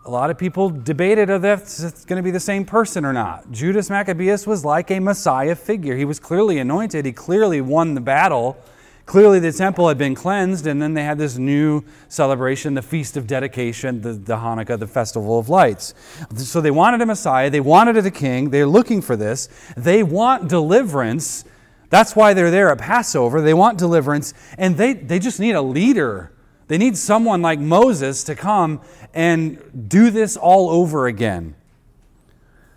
A 0.07 0.11
lot 0.11 0.31
of 0.31 0.39
people 0.39 0.71
debated 0.71 1.29
if 1.29 1.45
it's 1.45 2.07
going 2.07 2.17
to 2.17 2.23
be 2.23 2.31
the 2.31 2.41
same 2.41 2.65
person 2.65 3.05
or 3.05 3.13
not. 3.13 3.51
Judas 3.51 3.91
Maccabeus 3.91 4.47
was 4.47 4.65
like 4.65 4.91
a 4.91 5.01
Messiah 5.01 5.55
figure. 5.55 5.97
He 5.97 6.07
was 6.07 6.19
clearly 6.19 6.59
anointed, 6.61 7.05
he 7.05 7.13
clearly 7.13 7.61
won 7.61 7.93
the 7.93 8.01
battle 8.01 8.57
Clearly, 9.07 9.39
the 9.39 9.53
temple 9.53 9.89
had 9.89 9.99
been 9.99 10.15
cleansed, 10.15 10.67
and 10.67 10.81
then 10.81 10.95
they 10.95 11.05
had 11.05 11.19
this 11.19 11.37
new 11.37 11.85
celebration, 12.09 12.73
the 12.73 12.83
Feast 12.83 13.19
of 13.19 13.27
Dedication, 13.27 14.01
the, 14.01 14.15
the 14.15 14.37
Hanukkah, 14.37 14.79
the 14.79 14.87
Festival 14.87 15.39
of 15.39 15.51
Lights. 15.51 15.95
So 16.37 16.63
they 16.63 16.71
wanted 16.71 17.03
a 17.03 17.07
Messiah, 17.07 17.51
they 17.51 17.61
wanted 17.61 17.99
a 17.99 18.11
king, 18.11 18.49
they're 18.49 18.67
looking 18.67 19.03
for 19.03 19.15
this. 19.15 19.49
They 19.77 20.03
want 20.03 20.49
deliverance. 20.49 21.45
That's 21.91 22.17
why 22.17 22.33
they're 22.33 22.51
there 22.51 22.71
at 22.71 22.79
Passover. 22.79 23.43
They 23.43 23.55
want 23.55 23.79
deliverance, 23.79 24.33
and 24.57 24.79
they, 24.79 24.95
they 24.95 25.19
just 25.19 25.39
need 25.39 25.55
a 25.55 25.63
leader. 25.63 26.33
They 26.69 26.79
need 26.79 26.97
someone 26.97 27.43
like 27.43 27.59
Moses 27.59 28.25
to 28.25 28.35
come 28.35 28.81
and 29.13 29.89
do 29.89 30.11
this 30.11 30.37
all 30.37 30.71
over 30.71 31.07
again. 31.07 31.55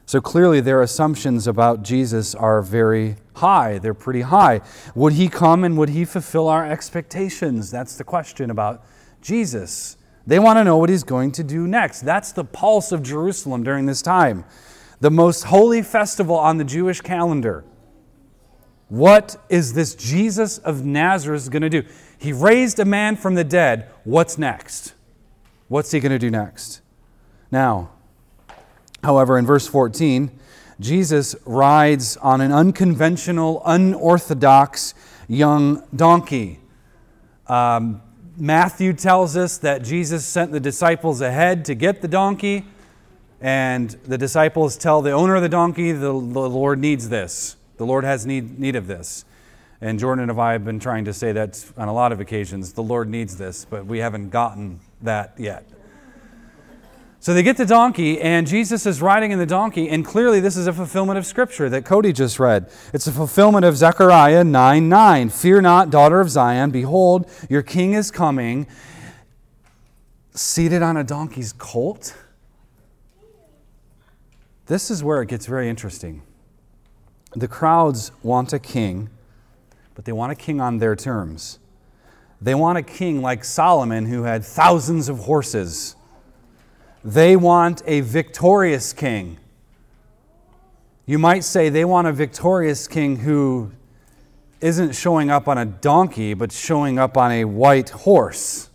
So 0.07 0.21
clearly, 0.21 0.61
their 0.61 0.81
assumptions 0.81 1.47
about 1.47 1.83
Jesus 1.83 2.33
are 2.33 2.61
very 2.61 3.17
high. 3.35 3.77
They're 3.77 3.93
pretty 3.93 4.21
high. 4.21 4.61
Would 4.95 5.13
he 5.13 5.27
come 5.27 5.65
and 5.65 5.77
would 5.77 5.89
he 5.89 6.05
fulfill 6.05 6.47
our 6.47 6.65
expectations? 6.65 7.69
That's 7.69 7.97
the 7.97 8.05
question 8.05 8.49
about 8.49 8.85
Jesus. 9.21 9.97
They 10.25 10.39
want 10.39 10.59
to 10.59 10.63
know 10.63 10.77
what 10.77 10.89
he's 10.89 11.03
going 11.03 11.33
to 11.33 11.43
do 11.43 11.67
next. 11.67 12.01
That's 12.01 12.31
the 12.31 12.45
pulse 12.45 12.93
of 12.93 13.03
Jerusalem 13.03 13.63
during 13.63 13.85
this 13.85 14.01
time. 14.01 14.45
The 15.01 15.11
most 15.11 15.43
holy 15.43 15.81
festival 15.81 16.37
on 16.37 16.57
the 16.57 16.63
Jewish 16.63 17.01
calendar. 17.01 17.65
What 18.87 19.35
is 19.49 19.73
this 19.73 19.93
Jesus 19.93 20.57
of 20.59 20.85
Nazareth 20.85 21.51
going 21.51 21.63
to 21.63 21.69
do? 21.69 21.83
He 22.17 22.31
raised 22.31 22.79
a 22.79 22.85
man 22.85 23.17
from 23.17 23.35
the 23.35 23.43
dead. 23.43 23.89
What's 24.05 24.37
next? 24.37 24.93
What's 25.67 25.91
he 25.91 25.99
going 25.99 26.13
to 26.13 26.19
do 26.19 26.31
next? 26.31 26.79
Now, 27.51 27.91
However, 29.03 29.37
in 29.37 29.45
verse 29.45 29.67
14, 29.67 30.31
Jesus 30.79 31.35
rides 31.45 32.17
on 32.17 32.41
an 32.41 32.51
unconventional, 32.51 33.61
unorthodox 33.65 34.93
young 35.27 35.83
donkey. 35.95 36.59
Um, 37.47 38.01
Matthew 38.37 38.93
tells 38.93 39.35
us 39.35 39.57
that 39.59 39.83
Jesus 39.83 40.25
sent 40.25 40.51
the 40.51 40.59
disciples 40.59 41.21
ahead 41.21 41.65
to 41.65 41.75
get 41.75 42.01
the 42.01 42.07
donkey, 42.07 42.65
and 43.41 43.89
the 44.05 44.17
disciples 44.17 44.77
tell 44.77 45.01
the 45.01 45.11
owner 45.11 45.35
of 45.35 45.41
the 45.41 45.49
donkey, 45.49 45.91
the, 45.91 46.11
the 46.11 46.11
Lord 46.11 46.79
needs 46.79 47.09
this. 47.09 47.55
The 47.77 47.85
Lord 47.85 48.03
has 48.03 48.25
need, 48.25 48.59
need 48.59 48.75
of 48.75 48.87
this. 48.87 49.25
And 49.81 49.99
Jordan 49.99 50.29
and 50.29 50.39
I 50.39 50.53
have 50.53 50.65
been 50.65 50.79
trying 50.79 51.05
to 51.05 51.13
say 51.13 51.31
that 51.31 51.63
on 51.77 51.87
a 51.87 51.93
lot 51.93 52.11
of 52.11 52.19
occasions. 52.19 52.73
The 52.73 52.83
Lord 52.83 53.09
needs 53.09 53.37
this, 53.37 53.65
but 53.65 53.85
we 53.85 53.99
haven't 53.99 54.29
gotten 54.29 54.79
that 55.01 55.33
yet. 55.37 55.65
So 57.27 57.33
they 57.33 57.43
get 57.43 57.57
the 57.57 57.65
donkey, 57.65 58.21
and 58.21 58.47
Jesus 58.47 58.85
is 58.85 59.01
riding 59.01 59.31
in 59.31 59.37
the 59.37 59.45
donkey, 59.45 59.89
and 59.89 60.05
clearly 60.05 60.39
this 60.39 60.55
is 60.55 60.65
a 60.65 60.71
fulfillment 60.71 61.17
of 61.17 61.25
Scripture 61.25 61.69
that 61.71 61.83
Cody 61.83 62.13
just 62.13 62.39
read. 62.39 62.71
It's 62.93 63.05
a 63.05 63.11
fulfillment 63.11 63.65
of 63.65 63.75
Zechariah 63.75 64.45
9 64.45 64.87
9. 64.87 65.27
Fear 65.27 65.59
not, 65.59 65.89
daughter 65.89 66.21
of 66.21 66.29
Zion, 66.29 66.71
behold, 66.71 67.29
your 67.49 67.63
king 67.63 67.95
is 67.95 68.11
coming, 68.11 68.65
seated 70.33 70.81
on 70.81 70.95
a 70.95 71.03
donkey's 71.03 71.51
colt. 71.51 72.15
This 74.67 74.89
is 74.89 75.03
where 75.03 75.21
it 75.21 75.27
gets 75.27 75.47
very 75.47 75.67
interesting. 75.67 76.21
The 77.35 77.49
crowds 77.49 78.13
want 78.23 78.53
a 78.53 78.59
king, 78.59 79.09
but 79.95 80.05
they 80.05 80.13
want 80.13 80.31
a 80.31 80.35
king 80.35 80.61
on 80.61 80.77
their 80.77 80.95
terms. 80.95 81.59
They 82.41 82.55
want 82.55 82.77
a 82.77 82.83
king 82.83 83.21
like 83.21 83.43
Solomon 83.43 84.05
who 84.05 84.23
had 84.23 84.45
thousands 84.45 85.09
of 85.09 85.19
horses 85.19 85.96
they 87.03 87.35
want 87.35 87.81
a 87.85 88.01
victorious 88.01 88.93
king. 88.93 89.37
You 91.05 91.17
might 91.19 91.43
say 91.43 91.69
they 91.69 91.85
want 91.85 92.07
a 92.07 92.11
victorious 92.11 92.87
king 92.87 93.17
who 93.17 93.71
isn't 94.59 94.93
showing 94.93 95.29
up 95.29 95.47
on 95.47 95.57
a 95.57 95.65
donkey, 95.65 96.33
but 96.33 96.51
showing 96.51 96.99
up 96.99 97.15
on 97.15 97.31
a 97.31 97.45
white 97.45 97.89
horse. 97.89 98.69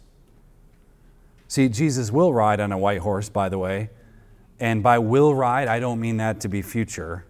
See, 1.48 1.68
Jesus 1.68 2.10
will 2.10 2.32
ride 2.32 2.60
on 2.60 2.72
a 2.72 2.78
white 2.78 3.00
horse, 3.00 3.28
by 3.28 3.48
the 3.48 3.58
way. 3.58 3.90
And 4.58 4.82
by 4.82 4.98
will 4.98 5.34
ride, 5.34 5.68
I 5.68 5.80
don't 5.80 6.00
mean 6.00 6.16
that 6.18 6.40
to 6.40 6.48
be 6.48 6.62
future. 6.62 7.26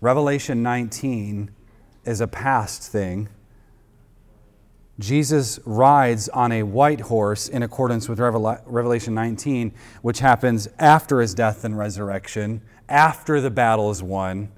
Revelation 0.00 0.62
19 0.62 1.50
is 2.04 2.20
a 2.20 2.28
past 2.28 2.82
thing. 2.82 3.28
Jesus 4.98 5.58
rides 5.64 6.28
on 6.28 6.52
a 6.52 6.62
white 6.62 7.00
horse 7.00 7.48
in 7.48 7.62
accordance 7.62 8.08
with 8.08 8.20
Revelation 8.20 9.14
19, 9.14 9.72
which 10.02 10.20
happens 10.20 10.68
after 10.78 11.20
his 11.20 11.34
death 11.34 11.64
and 11.64 11.76
resurrection, 11.76 12.60
after 12.88 13.40
the 13.40 13.50
battle 13.50 13.90
is 13.90 14.02
won. 14.02 14.50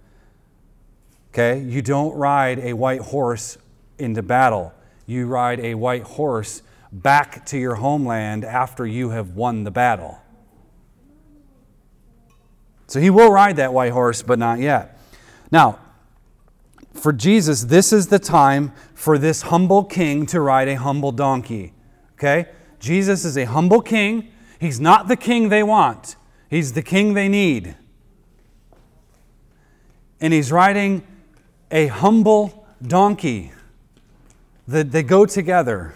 Okay? 1.33 1.61
You 1.61 1.83
don't 1.83 2.15
ride 2.15 2.59
a 2.59 2.73
white 2.73 3.01
horse 3.01 3.59
into 3.99 4.23
battle. 4.23 4.75
You 5.07 5.27
ride 5.27 5.61
a 5.61 5.75
white 5.75 6.03
horse 6.03 6.63
back 6.91 7.47
to 7.47 7.59
your 7.59 7.77
homeland 7.77 8.45
after 8.45 8.87
you 8.87 9.11
have 9.11 9.37
won 9.37 9.65
the 9.65 9.71
battle. 9.71 10.19
So 12.87 13.01
he 13.01 13.11
will 13.11 13.31
ride 13.31 13.57
that 13.57 13.73
white 13.73 13.93
horse, 13.93 14.23
but 14.23 14.39
not 14.39 14.59
yet. 14.59 14.99
Now, 15.51 15.79
for 16.95 17.13
Jesus, 17.13 17.65
this 17.65 17.93
is 17.93 18.07
the 18.07 18.19
time 18.19 18.73
for 18.95 19.19
this 19.19 19.43
humble 19.43 19.85
king 19.85 20.27
to 20.27 20.41
ride 20.41 20.69
a 20.69 20.77
humble 20.77 21.13
donkey. 21.13 21.73
Okay? 22.15 22.47
Jesus 22.79 23.25
is 23.25 23.37
a 23.37 23.45
humble 23.45 23.83
king. 23.83 24.31
He's 24.61 24.81
not 24.81 25.09
the 25.09 25.17
king 25.17 25.49
they 25.49 25.63
want, 25.63 26.17
he's 26.49 26.73
the 26.73 26.83
king 26.83 27.15
they 27.15 27.29
need. 27.29 27.77
And 30.21 30.33
he's 30.33 30.51
riding 30.51 31.07
a 31.71 31.89
humble 31.89 32.67
donkey. 32.81 33.53
That 34.67 34.93
they 34.93 35.03
go 35.03 35.27
together. 35.27 35.95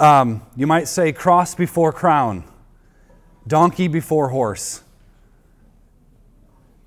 Um, 0.00 0.40
you 0.56 0.66
might 0.66 0.88
say 0.88 1.12
cross 1.12 1.54
before 1.54 1.92
crown, 1.92 2.44
donkey 3.46 3.88
before 3.88 4.28
horse. 4.30 4.82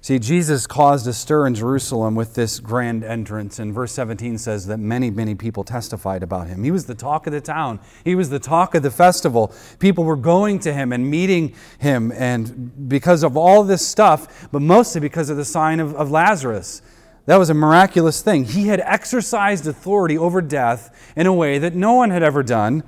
See, 0.02 0.18
Jesus 0.18 0.66
caused 0.66 1.06
a 1.08 1.14
stir 1.14 1.46
in 1.46 1.56
Jerusalem 1.56 2.16
with 2.16 2.34
this 2.34 2.62
grand 2.62 3.04
entrance, 3.04 3.60
and 3.60 3.74
verse 3.74 3.92
17 3.92 4.38
says 4.38 4.66
that 4.68 4.78
many, 4.78 5.10
many 5.10 5.36
people 5.36 5.66
testified 5.66 6.24
about 6.24 6.48
him. 6.48 6.64
He 6.64 6.72
was 6.72 6.86
the 6.86 6.96
talk 6.96 7.28
of 7.28 7.34
the 7.34 7.42
town, 7.42 7.82
he 8.06 8.16
was 8.16 8.30
the 8.30 8.40
talk 8.40 8.76
of 8.76 8.84
the 8.84 8.92
festival. 8.92 9.54
People 9.80 10.06
were 10.06 10.16
going 10.16 10.60
to 10.60 10.74
him 10.74 10.94
and 10.94 11.12
meeting 11.12 11.54
him, 11.80 12.14
and 12.14 12.88
because 12.88 13.24
of 13.24 13.36
all 13.36 13.64
this 13.64 13.86
stuff, 13.86 14.48
but 14.54 14.62
mostly 14.62 15.02
because 15.02 15.30
of 15.30 15.36
the 15.36 15.46
sign 15.46 15.82
of, 15.82 15.94
of 15.96 16.10
Lazarus. 16.10 16.82
That 17.26 17.38
was 17.38 17.50
a 17.50 17.54
miraculous 17.54 18.22
thing. 18.22 18.46
He 18.46 18.70
had 18.70 18.80
exercised 18.80 19.68
authority 19.68 20.18
over 20.18 20.42
death 20.42 21.14
in 21.16 21.28
a 21.28 21.34
way 21.34 21.60
that 21.60 21.76
no 21.76 21.94
one 21.94 22.10
had 22.10 22.24
ever 22.24 22.42
done. 22.42 22.84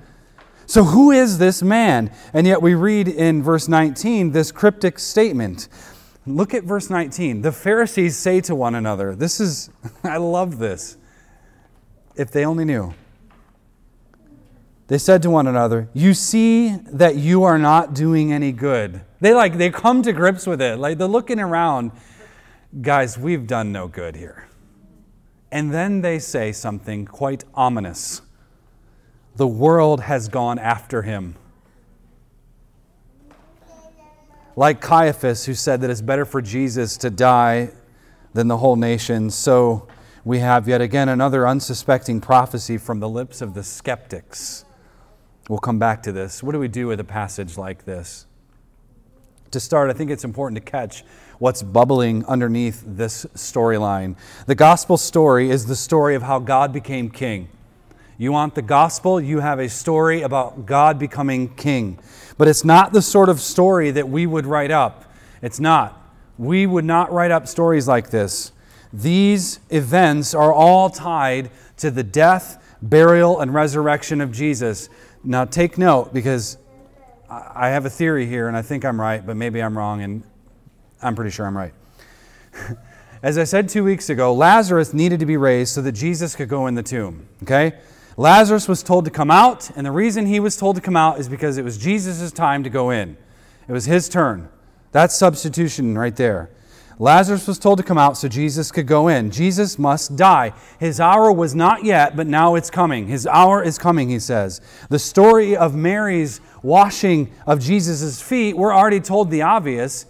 So, 0.65 0.85
who 0.85 1.11
is 1.11 1.37
this 1.37 1.61
man? 1.61 2.11
And 2.33 2.47
yet, 2.47 2.61
we 2.61 2.73
read 2.73 3.07
in 3.07 3.43
verse 3.43 3.67
19 3.67 4.31
this 4.31 4.51
cryptic 4.51 4.97
statement 4.97 5.67
Look 6.25 6.53
at 6.53 6.63
verse 6.63 6.89
19. 6.89 7.41
The 7.41 7.51
Pharisees 7.51 8.17
say 8.17 8.41
to 8.41 8.55
one 8.55 8.75
another, 8.75 9.15
This 9.15 9.39
is, 9.39 9.69
I 10.03 10.17
love 10.17 10.59
this. 10.59 10.97
If 12.15 12.31
they 12.31 12.45
only 12.45 12.65
knew. 12.65 12.93
They 14.87 14.97
said 14.97 15.21
to 15.23 15.29
one 15.29 15.47
another, 15.47 15.87
You 15.93 16.13
see 16.13 16.75
that 16.91 17.15
you 17.15 17.43
are 17.43 17.57
not 17.57 17.93
doing 17.93 18.33
any 18.33 18.51
good. 18.51 19.01
They 19.21 19.33
like, 19.33 19.57
they 19.57 19.69
come 19.69 20.01
to 20.03 20.11
grips 20.11 20.45
with 20.45 20.61
it. 20.61 20.79
Like 20.79 20.97
they're 20.97 21.07
looking 21.07 21.39
around. 21.39 21.91
Guys, 22.81 23.17
we've 23.17 23.47
done 23.47 23.71
no 23.71 23.87
good 23.87 24.15
here. 24.15 24.47
And 25.51 25.73
then 25.73 26.01
they 26.01 26.19
say 26.19 26.51
something 26.51 27.05
quite 27.05 27.43
ominous. 27.53 28.21
The 29.35 29.47
world 29.47 30.01
has 30.01 30.27
gone 30.27 30.59
after 30.59 31.01
him. 31.01 31.35
Like 34.55 34.81
Caiaphas, 34.81 35.45
who 35.45 35.53
said 35.53 35.81
that 35.81 35.89
it's 35.89 36.01
better 36.01 36.25
for 36.25 36.41
Jesus 36.41 36.97
to 36.97 37.09
die 37.09 37.71
than 38.33 38.47
the 38.47 38.57
whole 38.57 38.75
nation, 38.75 39.29
so 39.29 39.87
we 40.23 40.39
have 40.39 40.67
yet 40.67 40.81
again 40.81 41.09
another 41.09 41.47
unsuspecting 41.47 42.21
prophecy 42.21 42.77
from 42.77 42.99
the 42.99 43.09
lips 43.09 43.41
of 43.41 43.53
the 43.53 43.63
skeptics. 43.63 44.65
We'll 45.49 45.59
come 45.59 45.79
back 45.79 46.03
to 46.03 46.11
this. 46.11 46.43
What 46.43 46.51
do 46.51 46.59
we 46.59 46.67
do 46.67 46.87
with 46.87 46.99
a 46.99 47.03
passage 47.03 47.57
like 47.57 47.85
this? 47.85 48.25
To 49.51 49.59
start, 49.59 49.89
I 49.89 49.93
think 49.93 50.11
it's 50.11 50.23
important 50.23 50.63
to 50.63 50.71
catch 50.71 51.03
what's 51.39 51.63
bubbling 51.63 52.25
underneath 52.25 52.83
this 52.85 53.25
storyline. 53.35 54.15
The 54.45 54.55
gospel 54.55 54.95
story 54.95 55.49
is 55.49 55.65
the 55.65 55.75
story 55.75 56.15
of 56.15 56.21
how 56.21 56.39
God 56.39 56.71
became 56.71 57.09
king. 57.09 57.49
You 58.17 58.31
want 58.31 58.53
the 58.53 58.61
gospel, 58.61 59.19
you 59.19 59.39
have 59.39 59.59
a 59.59 59.67
story 59.67 60.21
about 60.21 60.67
God 60.67 60.99
becoming 60.99 61.49
king. 61.55 61.97
But 62.41 62.47
it's 62.47 62.65
not 62.65 62.91
the 62.91 63.03
sort 63.03 63.29
of 63.29 63.39
story 63.39 63.91
that 63.91 64.09
we 64.09 64.25
would 64.25 64.47
write 64.47 64.71
up. 64.71 65.05
It's 65.43 65.59
not. 65.59 66.01
We 66.39 66.65
would 66.65 66.85
not 66.85 67.11
write 67.11 67.29
up 67.29 67.47
stories 67.47 67.87
like 67.87 68.09
this. 68.09 68.51
These 68.91 69.59
events 69.69 70.33
are 70.33 70.51
all 70.51 70.89
tied 70.89 71.51
to 71.77 71.91
the 71.91 72.01
death, 72.01 72.59
burial, 72.81 73.41
and 73.41 73.53
resurrection 73.53 74.21
of 74.21 74.31
Jesus. 74.31 74.89
Now, 75.23 75.45
take 75.45 75.77
note 75.77 76.15
because 76.15 76.57
I 77.29 77.67
have 77.67 77.85
a 77.85 77.91
theory 77.91 78.25
here, 78.25 78.47
and 78.47 78.57
I 78.57 78.63
think 78.63 78.85
I'm 78.85 78.99
right, 78.99 79.23
but 79.23 79.37
maybe 79.37 79.61
I'm 79.61 79.77
wrong, 79.77 80.01
and 80.01 80.23
I'm 80.99 81.13
pretty 81.13 81.29
sure 81.29 81.45
I'm 81.45 81.55
right. 81.55 81.75
As 83.21 83.37
I 83.37 83.43
said 83.43 83.69
two 83.69 83.83
weeks 83.83 84.09
ago, 84.09 84.33
Lazarus 84.33 84.95
needed 84.95 85.19
to 85.19 85.27
be 85.27 85.37
raised 85.37 85.75
so 85.75 85.83
that 85.83 85.91
Jesus 85.91 86.35
could 86.35 86.49
go 86.49 86.65
in 86.65 86.73
the 86.73 86.81
tomb. 86.81 87.27
Okay? 87.43 87.73
Lazarus 88.17 88.67
was 88.67 88.83
told 88.83 89.05
to 89.05 89.11
come 89.11 89.31
out, 89.31 89.69
and 89.75 89.85
the 89.85 89.91
reason 89.91 90.25
he 90.25 90.39
was 90.39 90.57
told 90.57 90.75
to 90.75 90.81
come 90.81 90.97
out 90.97 91.19
is 91.19 91.29
because 91.29 91.57
it 91.57 91.63
was 91.63 91.77
Jesus' 91.77 92.31
time 92.31 92.63
to 92.63 92.69
go 92.69 92.89
in. 92.89 93.17
It 93.67 93.71
was 93.71 93.85
his 93.85 94.09
turn. 94.09 94.49
That's 94.91 95.15
substitution 95.15 95.97
right 95.97 96.15
there. 96.15 96.49
Lazarus 96.99 97.47
was 97.47 97.57
told 97.57 97.79
to 97.79 97.83
come 97.83 97.97
out 97.97 98.15
so 98.15 98.27
Jesus 98.27 98.71
could 98.71 98.85
go 98.85 99.07
in. 99.07 99.31
Jesus 99.31 99.79
must 99.79 100.15
die. 100.15 100.53
His 100.79 100.99
hour 100.99 101.31
was 101.31 101.55
not 101.55 101.83
yet, 101.83 102.15
but 102.15 102.27
now 102.27 102.53
it's 102.53 102.69
coming. 102.69 103.07
His 103.07 103.25
hour 103.25 103.63
is 103.63 103.79
coming, 103.79 104.09
he 104.09 104.19
says. 104.19 104.61
The 104.89 104.99
story 104.99 105.55
of 105.55 105.73
Mary's 105.73 106.41
washing 106.61 107.31
of 107.47 107.59
Jesus' 107.59 108.21
feet, 108.21 108.55
we're 108.55 108.75
already 108.75 108.99
told 108.99 109.31
the 109.31 109.41
obvious. 109.41 110.05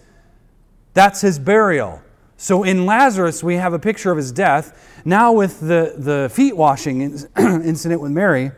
That's 0.92 1.22
his 1.22 1.38
burial. 1.38 2.02
So 2.42 2.64
in 2.64 2.86
Lazarus, 2.86 3.44
we 3.44 3.54
have 3.54 3.72
a 3.72 3.78
picture 3.78 4.10
of 4.10 4.16
his 4.16 4.32
death. 4.32 5.00
Now, 5.04 5.30
with 5.30 5.60
the, 5.60 5.94
the 5.96 6.28
feet 6.28 6.56
washing 6.56 7.00
incident 7.38 8.00
with 8.00 8.10
Mary, 8.10 8.50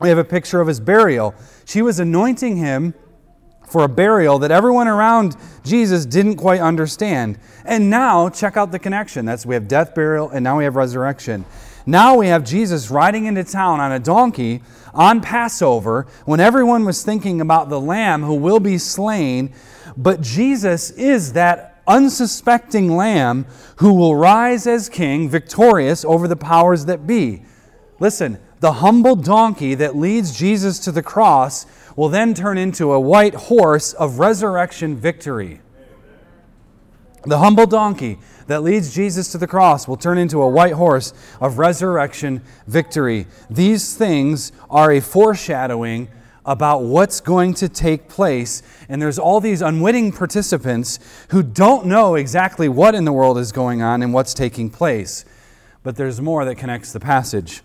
we 0.00 0.08
have 0.08 0.18
a 0.18 0.24
picture 0.24 0.60
of 0.60 0.66
his 0.66 0.80
burial. 0.80 1.32
She 1.64 1.80
was 1.80 2.00
anointing 2.00 2.56
him 2.56 2.92
for 3.68 3.84
a 3.84 3.88
burial 3.88 4.40
that 4.40 4.50
everyone 4.50 4.88
around 4.88 5.36
Jesus 5.62 6.04
didn't 6.04 6.38
quite 6.38 6.60
understand. 6.60 7.38
And 7.64 7.88
now, 7.88 8.30
check 8.30 8.56
out 8.56 8.72
the 8.72 8.80
connection. 8.80 9.24
That's 9.26 9.46
we 9.46 9.54
have 9.54 9.68
death, 9.68 9.94
burial, 9.94 10.30
and 10.30 10.42
now 10.42 10.58
we 10.58 10.64
have 10.64 10.74
resurrection. 10.74 11.44
Now 11.86 12.16
we 12.16 12.26
have 12.26 12.42
Jesus 12.44 12.90
riding 12.90 13.26
into 13.26 13.44
town 13.44 13.78
on 13.78 13.92
a 13.92 14.00
donkey 14.00 14.60
on 14.92 15.20
Passover 15.20 16.08
when 16.24 16.40
everyone 16.40 16.84
was 16.84 17.04
thinking 17.04 17.40
about 17.40 17.68
the 17.68 17.78
lamb 17.78 18.24
who 18.24 18.34
will 18.34 18.58
be 18.58 18.76
slain. 18.76 19.54
But 19.96 20.20
Jesus 20.20 20.90
is 20.90 21.34
that 21.34 21.73
unsuspecting 21.86 22.96
lamb 22.96 23.46
who 23.76 23.94
will 23.94 24.16
rise 24.16 24.66
as 24.66 24.88
king, 24.88 25.28
victorious 25.28 26.04
over 26.04 26.28
the 26.28 26.36
powers 26.36 26.86
that 26.86 27.06
be. 27.06 27.42
Listen, 28.00 28.38
the 28.60 28.72
humble 28.72 29.16
donkey 29.16 29.74
that 29.74 29.96
leads 29.96 30.38
Jesus 30.38 30.78
to 30.80 30.92
the 30.92 31.02
cross 31.02 31.66
will 31.96 32.08
then 32.08 32.34
turn 32.34 32.58
into 32.58 32.92
a 32.92 33.00
white 33.00 33.34
horse 33.34 33.92
of 33.92 34.18
resurrection 34.18 34.96
victory. 34.96 35.60
The 37.26 37.38
humble 37.38 37.66
donkey 37.66 38.18
that 38.46 38.62
leads 38.62 38.94
Jesus 38.94 39.32
to 39.32 39.38
the 39.38 39.46
cross 39.46 39.88
will 39.88 39.96
turn 39.96 40.18
into 40.18 40.42
a 40.42 40.48
white 40.48 40.74
horse 40.74 41.14
of 41.40 41.58
resurrection 41.58 42.42
victory. 42.66 43.26
These 43.48 43.96
things 43.96 44.52
are 44.68 44.92
a 44.92 45.00
foreshadowing 45.00 46.08
about 46.46 46.82
what's 46.82 47.20
going 47.20 47.54
to 47.54 47.68
take 47.68 48.08
place. 48.08 48.62
And 48.88 49.00
there's 49.00 49.18
all 49.18 49.40
these 49.40 49.62
unwitting 49.62 50.12
participants 50.12 50.98
who 51.30 51.42
don't 51.42 51.86
know 51.86 52.14
exactly 52.14 52.68
what 52.68 52.94
in 52.94 53.04
the 53.04 53.12
world 53.12 53.38
is 53.38 53.52
going 53.52 53.82
on 53.82 54.02
and 54.02 54.12
what's 54.12 54.34
taking 54.34 54.70
place. 54.70 55.24
But 55.82 55.96
there's 55.96 56.20
more 56.20 56.44
that 56.44 56.56
connects 56.56 56.92
the 56.92 57.00
passage. 57.00 57.62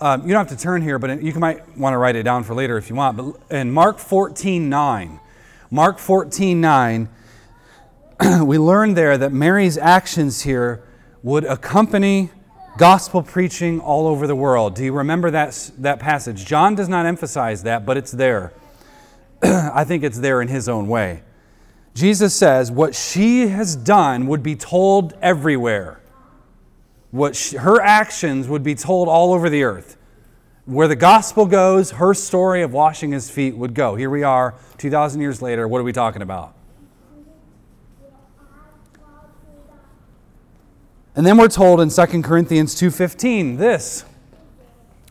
Um, 0.00 0.22
you 0.22 0.32
don't 0.32 0.48
have 0.48 0.58
to 0.58 0.62
turn 0.62 0.82
here, 0.82 0.98
but 0.98 1.22
you 1.22 1.32
might 1.34 1.78
want 1.78 1.94
to 1.94 1.98
write 1.98 2.16
it 2.16 2.24
down 2.24 2.44
for 2.44 2.54
later 2.54 2.76
if 2.76 2.90
you 2.90 2.96
want. 2.96 3.16
But 3.16 3.56
in 3.56 3.70
Mark 3.70 3.98
14 3.98 4.68
9, 4.68 5.20
Mark 5.70 5.98
14 5.98 6.60
9, 6.60 7.08
we 8.44 8.58
learn 8.58 8.94
there 8.94 9.16
that 9.16 9.32
Mary's 9.32 9.78
actions 9.78 10.42
here 10.42 10.82
would 11.22 11.44
accompany 11.44 12.30
gospel 12.76 13.22
preaching 13.22 13.80
all 13.80 14.06
over 14.06 14.26
the 14.26 14.34
world. 14.34 14.74
Do 14.74 14.84
you 14.84 14.92
remember 14.92 15.30
that, 15.30 15.70
that 15.78 15.98
passage? 15.98 16.44
John 16.44 16.74
does 16.74 16.88
not 16.88 17.06
emphasize 17.06 17.62
that, 17.62 17.86
but 17.86 17.96
it's 17.96 18.10
there. 18.10 18.52
I 19.42 19.84
think 19.84 20.02
it's 20.02 20.18
there 20.18 20.42
in 20.42 20.48
his 20.48 20.68
own 20.68 20.88
way. 20.88 21.22
Jesus 21.94 22.34
says, 22.34 22.70
What 22.70 22.94
she 22.94 23.48
has 23.48 23.76
done 23.76 24.26
would 24.26 24.42
be 24.42 24.56
told 24.56 25.14
everywhere 25.22 26.00
what 27.14 27.36
she, 27.36 27.56
her 27.56 27.80
actions 27.80 28.48
would 28.48 28.64
be 28.64 28.74
told 28.74 29.08
all 29.08 29.32
over 29.32 29.48
the 29.48 29.62
earth. 29.62 29.96
Where 30.64 30.88
the 30.88 30.96
gospel 30.96 31.46
goes, 31.46 31.92
her 31.92 32.12
story 32.12 32.62
of 32.62 32.72
washing 32.72 33.12
his 33.12 33.30
feet 33.30 33.56
would 33.56 33.72
go. 33.72 33.94
Here 33.94 34.10
we 34.10 34.24
are, 34.24 34.56
2,000 34.78 35.20
years 35.20 35.40
later. 35.40 35.68
What 35.68 35.80
are 35.80 35.84
we 35.84 35.92
talking 35.92 36.22
about? 36.22 36.56
And 41.16 41.24
then 41.24 41.36
we're 41.36 41.48
told 41.48 41.80
in 41.80 41.90
2 41.90 42.24
Corinthians 42.24 42.74
2:15 42.74 43.56
this. 43.56 44.04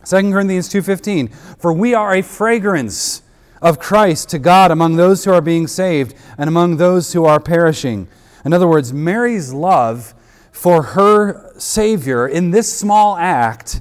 2 0.04 0.34
Corinthians 0.34 0.68
2:15 0.68 1.30
For 1.58 1.72
we 1.72 1.94
are 1.94 2.14
a 2.14 2.22
fragrance 2.22 3.22
of 3.62 3.80
Christ 3.80 4.28
to 4.30 4.40
God 4.40 4.72
among 4.72 4.98
those 4.98 5.24
who 5.24 5.32
are 5.32 5.42
being 5.42 5.68
saved 5.68 6.14
and 6.38 6.50
among 6.50 6.78
those 6.78 7.14
who 7.14 7.24
are 7.24 7.40
perishing. 7.40 8.08
In 8.44 8.52
other 8.52 8.68
words, 8.68 8.92
Mary's 8.92 9.54
love 9.54 10.14
for 10.52 10.84
her 10.84 11.54
Savior 11.58 12.28
in 12.28 12.52
this 12.52 12.72
small 12.72 13.16
act 13.16 13.80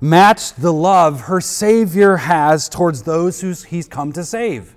matched 0.00 0.60
the 0.60 0.72
love 0.72 1.22
her 1.22 1.40
Savior 1.40 2.18
has 2.18 2.68
towards 2.68 3.02
those 3.02 3.40
who 3.40 3.52
He's 3.68 3.88
come 3.88 4.12
to 4.12 4.24
save. 4.24 4.76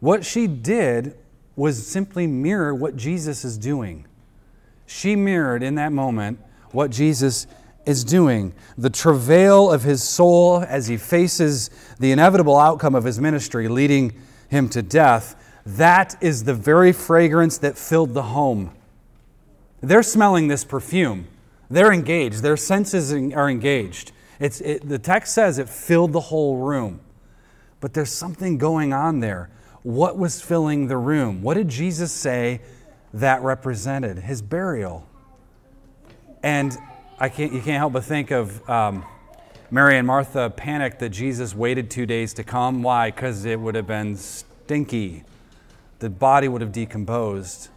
What 0.00 0.24
she 0.26 0.46
did 0.46 1.16
was 1.56 1.86
simply 1.86 2.26
mirror 2.26 2.74
what 2.74 2.96
Jesus 2.96 3.44
is 3.44 3.56
doing. 3.56 4.06
She 4.92 5.16
mirrored 5.16 5.62
in 5.62 5.76
that 5.76 5.90
moment 5.90 6.38
what 6.70 6.90
Jesus 6.90 7.46
is 7.86 8.04
doing. 8.04 8.52
The 8.76 8.90
travail 8.90 9.72
of 9.72 9.82
his 9.82 10.02
soul 10.02 10.60
as 10.68 10.86
he 10.86 10.98
faces 10.98 11.70
the 11.98 12.12
inevitable 12.12 12.58
outcome 12.58 12.94
of 12.94 13.04
his 13.04 13.18
ministry, 13.18 13.68
leading 13.68 14.12
him 14.48 14.68
to 14.68 14.82
death, 14.82 15.34
that 15.64 16.16
is 16.20 16.44
the 16.44 16.54
very 16.54 16.92
fragrance 16.92 17.56
that 17.58 17.78
filled 17.78 18.12
the 18.12 18.22
home. 18.22 18.72
They're 19.80 20.02
smelling 20.02 20.48
this 20.48 20.62
perfume. 20.62 21.26
They're 21.70 21.92
engaged. 21.92 22.42
Their 22.42 22.58
senses 22.58 23.12
are 23.12 23.48
engaged. 23.48 24.12
It's, 24.38 24.60
it, 24.60 24.86
the 24.86 24.98
text 24.98 25.34
says 25.34 25.58
it 25.58 25.68
filled 25.70 26.12
the 26.12 26.20
whole 26.20 26.58
room. 26.58 27.00
But 27.80 27.94
there's 27.94 28.12
something 28.12 28.58
going 28.58 28.92
on 28.92 29.20
there. 29.20 29.48
What 29.82 30.18
was 30.18 30.42
filling 30.42 30.88
the 30.88 30.98
room? 30.98 31.42
What 31.42 31.54
did 31.54 31.68
Jesus 31.68 32.12
say 32.12 32.60
that 33.14 33.42
represented? 33.42 34.18
His 34.18 34.42
burial. 34.42 35.08
And 36.42 36.76
I 37.18 37.28
can't, 37.28 37.52
you 37.52 37.60
can't 37.60 37.78
help 37.78 37.92
but 37.92 38.04
think 38.04 38.30
of 38.30 38.68
um, 38.68 39.04
Mary 39.70 39.96
and 39.96 40.06
Martha 40.06 40.50
panicked 40.50 40.98
that 41.00 41.10
Jesus 41.10 41.54
waited 41.54 41.90
two 41.90 42.06
days 42.06 42.34
to 42.34 42.44
come. 42.44 42.82
Why? 42.82 43.10
Because 43.10 43.44
it 43.44 43.58
would 43.58 43.74
have 43.74 43.86
been 43.86 44.16
stinky. 44.16 45.24
The 45.98 46.10
body 46.10 46.48
would 46.48 46.60
have 46.60 46.72
decomposed. 46.72 47.68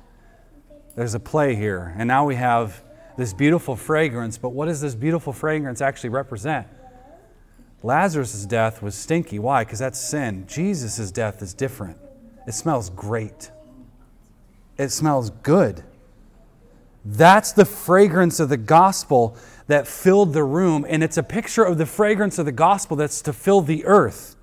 There's 0.95 1.13
a 1.13 1.19
play 1.19 1.55
here. 1.55 1.93
And 1.97 2.07
now 2.07 2.25
we 2.25 2.35
have 2.35 2.83
this 3.17 3.33
beautiful 3.33 3.75
fragrance, 3.75 4.37
but 4.37 4.49
what 4.49 4.65
does 4.65 4.81
this 4.81 4.95
beautiful 4.95 5.31
fragrance 5.31 5.79
actually 5.79 6.09
represent? 6.09 6.67
Lazarus' 7.83 8.45
death 8.45 8.81
was 8.81 8.95
stinky. 8.95 9.37
Why? 9.39 9.63
Because 9.63 9.79
that's 9.79 9.99
sin. 9.99 10.45
Jesus' 10.47 11.11
death 11.11 11.41
is 11.41 11.53
different. 11.53 11.97
It 12.47 12.53
smells 12.53 12.89
great, 12.89 13.51
it 14.77 14.89
smells 14.89 15.29
good. 15.29 15.83
That's 17.03 17.51
the 17.51 17.65
fragrance 17.65 18.39
of 18.39 18.49
the 18.49 18.57
gospel 18.57 19.37
that 19.67 19.87
filled 19.87 20.33
the 20.33 20.43
room, 20.43 20.85
and 20.87 21.03
it's 21.03 21.17
a 21.17 21.23
picture 21.23 21.63
of 21.63 21.77
the 21.77 21.85
fragrance 21.85 22.39
of 22.39 22.45
the 22.45 22.51
gospel 22.51 22.97
that's 22.97 23.21
to 23.23 23.33
fill 23.33 23.61
the 23.61 23.85
earth. 23.85 24.35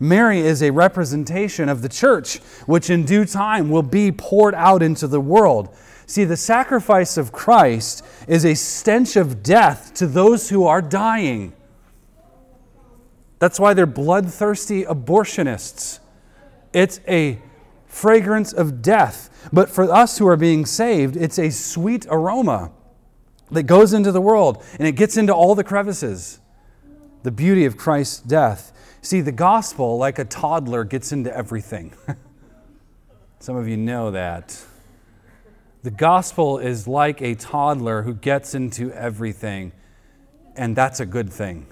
Mary 0.00 0.40
is 0.40 0.62
a 0.62 0.70
representation 0.70 1.68
of 1.68 1.82
the 1.82 1.88
church, 1.88 2.38
which 2.66 2.88
in 2.88 3.04
due 3.04 3.24
time 3.24 3.68
will 3.68 3.82
be 3.82 4.12
poured 4.12 4.54
out 4.54 4.82
into 4.82 5.06
the 5.06 5.20
world. 5.20 5.74
See, 6.06 6.24
the 6.24 6.36
sacrifice 6.36 7.16
of 7.16 7.32
Christ 7.32 8.04
is 8.26 8.44
a 8.44 8.54
stench 8.54 9.16
of 9.16 9.42
death 9.42 9.92
to 9.94 10.06
those 10.06 10.48
who 10.48 10.66
are 10.66 10.80
dying. 10.80 11.52
That's 13.38 13.60
why 13.60 13.74
they're 13.74 13.86
bloodthirsty 13.86 14.84
abortionists. 14.84 16.00
It's 16.72 17.00
a 17.06 17.40
fragrance 17.88 18.52
of 18.52 18.80
death. 18.82 19.48
But 19.52 19.68
for 19.68 19.90
us 19.90 20.18
who 20.18 20.26
are 20.28 20.36
being 20.36 20.66
saved, 20.66 21.16
it's 21.16 21.38
a 21.38 21.50
sweet 21.50 22.06
aroma 22.08 22.70
that 23.50 23.64
goes 23.64 23.92
into 23.92 24.12
the 24.12 24.20
world 24.20 24.62
and 24.78 24.86
it 24.86 24.92
gets 24.92 25.16
into 25.16 25.34
all 25.34 25.54
the 25.54 25.64
crevices. 25.64 26.40
The 27.22 27.32
beauty 27.32 27.64
of 27.64 27.76
Christ's 27.76 28.20
death. 28.20 28.72
See, 29.02 29.20
the 29.20 29.32
gospel, 29.32 29.96
like 29.96 30.18
a 30.18 30.24
toddler, 30.24 30.84
gets 30.84 31.12
into 31.12 31.34
everything. 31.34 31.92
Some 33.40 33.56
of 33.56 33.68
you 33.68 33.76
know 33.76 34.10
that. 34.10 34.64
The 35.82 35.90
gospel 35.90 36.58
is 36.58 36.86
like 36.86 37.22
a 37.22 37.34
toddler 37.34 38.02
who 38.02 38.14
gets 38.14 38.54
into 38.54 38.92
everything, 38.92 39.72
and 40.56 40.74
that's 40.74 41.00
a 41.00 41.06
good 41.06 41.32
thing. 41.32 41.66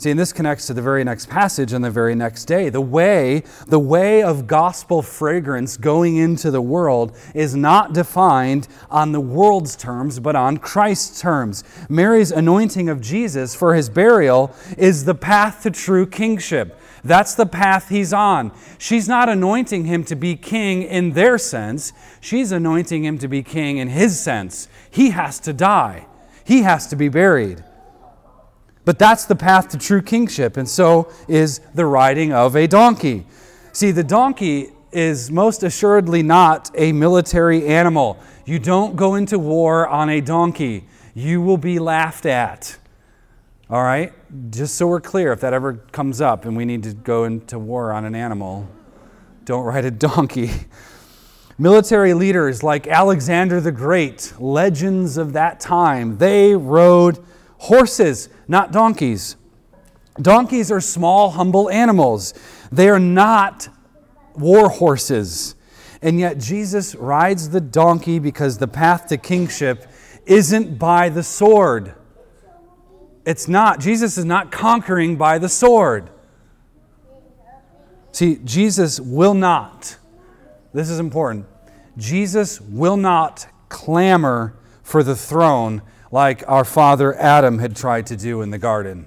See, 0.00 0.08
and 0.08 0.18
this 0.18 0.32
connects 0.32 0.66
to 0.68 0.72
the 0.72 0.80
very 0.80 1.04
next 1.04 1.28
passage 1.28 1.74
on 1.74 1.82
the 1.82 1.90
very 1.90 2.14
next 2.14 2.46
day. 2.46 2.70
The 2.70 2.80
way, 2.80 3.42
the 3.66 3.78
way 3.78 4.22
of 4.22 4.46
gospel 4.46 5.02
fragrance 5.02 5.76
going 5.76 6.16
into 6.16 6.50
the 6.50 6.62
world 6.62 7.14
is 7.34 7.54
not 7.54 7.92
defined 7.92 8.66
on 8.90 9.12
the 9.12 9.20
world's 9.20 9.76
terms, 9.76 10.18
but 10.18 10.34
on 10.34 10.56
Christ's 10.56 11.20
terms. 11.20 11.64
Mary's 11.90 12.32
anointing 12.32 12.88
of 12.88 13.02
Jesus 13.02 13.54
for 13.54 13.74
his 13.74 13.90
burial 13.90 14.54
is 14.78 15.04
the 15.04 15.14
path 15.14 15.64
to 15.64 15.70
true 15.70 16.06
kingship. 16.06 16.80
That's 17.04 17.34
the 17.34 17.44
path 17.44 17.90
he's 17.90 18.14
on. 18.14 18.52
She's 18.78 19.06
not 19.06 19.28
anointing 19.28 19.84
him 19.84 20.04
to 20.04 20.16
be 20.16 20.34
king 20.34 20.82
in 20.82 21.12
their 21.12 21.36
sense, 21.36 21.92
she's 22.22 22.52
anointing 22.52 23.04
him 23.04 23.18
to 23.18 23.28
be 23.28 23.42
king 23.42 23.76
in 23.76 23.88
his 23.88 24.18
sense. 24.18 24.66
He 24.90 25.10
has 25.10 25.38
to 25.40 25.52
die, 25.52 26.06
he 26.42 26.62
has 26.62 26.86
to 26.86 26.96
be 26.96 27.10
buried. 27.10 27.64
But 28.84 28.98
that's 28.98 29.24
the 29.26 29.36
path 29.36 29.68
to 29.70 29.78
true 29.78 30.02
kingship, 30.02 30.56
and 30.56 30.68
so 30.68 31.12
is 31.28 31.60
the 31.74 31.86
riding 31.86 32.32
of 32.32 32.56
a 32.56 32.66
donkey. 32.66 33.26
See, 33.72 33.90
the 33.90 34.04
donkey 34.04 34.70
is 34.92 35.30
most 35.30 35.62
assuredly 35.62 36.22
not 36.22 36.70
a 36.74 36.92
military 36.92 37.66
animal. 37.66 38.18
You 38.44 38.58
don't 38.58 38.96
go 38.96 39.14
into 39.14 39.38
war 39.38 39.86
on 39.86 40.08
a 40.08 40.20
donkey, 40.20 40.84
you 41.14 41.40
will 41.40 41.58
be 41.58 41.78
laughed 41.78 42.26
at. 42.26 42.78
All 43.68 43.82
right? 43.82 44.12
Just 44.50 44.74
so 44.74 44.88
we're 44.88 45.00
clear, 45.00 45.32
if 45.32 45.40
that 45.42 45.52
ever 45.52 45.74
comes 45.92 46.20
up 46.20 46.44
and 46.44 46.56
we 46.56 46.64
need 46.64 46.82
to 46.82 46.92
go 46.92 47.24
into 47.24 47.58
war 47.58 47.92
on 47.92 48.04
an 48.04 48.16
animal, 48.16 48.68
don't 49.44 49.64
ride 49.64 49.84
a 49.84 49.90
donkey. 49.90 50.50
Military 51.58 52.14
leaders 52.14 52.62
like 52.62 52.86
Alexander 52.86 53.60
the 53.60 53.70
Great, 53.70 54.32
legends 54.38 55.18
of 55.18 55.34
that 55.34 55.60
time, 55.60 56.16
they 56.18 56.56
rode 56.56 57.24
horses, 57.60 58.28
not 58.48 58.72
donkeys. 58.72 59.36
Donkeys 60.20 60.72
are 60.72 60.80
small, 60.80 61.30
humble 61.30 61.70
animals. 61.70 62.34
They 62.72 62.88
are 62.88 62.98
not 62.98 63.68
war 64.34 64.68
horses. 64.70 65.54
And 66.02 66.18
yet, 66.18 66.38
Jesus 66.38 66.94
rides 66.94 67.50
the 67.50 67.60
donkey 67.60 68.18
because 68.18 68.58
the 68.58 68.66
path 68.66 69.06
to 69.08 69.18
kingship 69.18 69.86
isn't 70.24 70.78
by 70.78 71.10
the 71.10 71.22
sword. 71.22 71.94
It's 73.26 73.46
not. 73.46 73.80
Jesus 73.80 74.16
is 74.16 74.24
not 74.24 74.50
conquering 74.50 75.16
by 75.16 75.38
the 75.38 75.48
sword. 75.48 76.10
See, 78.12 78.40
Jesus 78.42 78.98
will 78.98 79.34
not, 79.34 79.96
this 80.72 80.88
is 80.88 80.98
important, 80.98 81.46
Jesus 81.96 82.60
will 82.60 82.96
not 82.96 83.46
clamor 83.68 84.56
for 84.82 85.02
the 85.02 85.14
throne 85.14 85.82
like 86.10 86.42
our 86.48 86.64
father 86.64 87.14
Adam 87.16 87.58
had 87.58 87.76
tried 87.76 88.06
to 88.06 88.16
do 88.16 88.42
in 88.42 88.50
the 88.50 88.58
garden. 88.58 89.06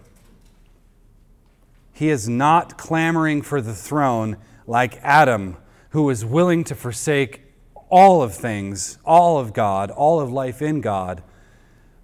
He 1.91 2.09
is 2.09 2.27
not 2.27 2.77
clamoring 2.77 3.41
for 3.41 3.61
the 3.61 3.75
throne 3.75 4.37
like 4.65 4.99
Adam, 5.03 5.57
who 5.89 6.03
was 6.03 6.25
willing 6.25 6.63
to 6.65 6.75
forsake 6.75 7.41
all 7.89 8.23
of 8.23 8.33
things, 8.33 8.97
all 9.05 9.37
of 9.37 9.53
God, 9.53 9.91
all 9.91 10.19
of 10.19 10.31
life 10.31 10.61
in 10.61 10.81
God, 10.81 11.21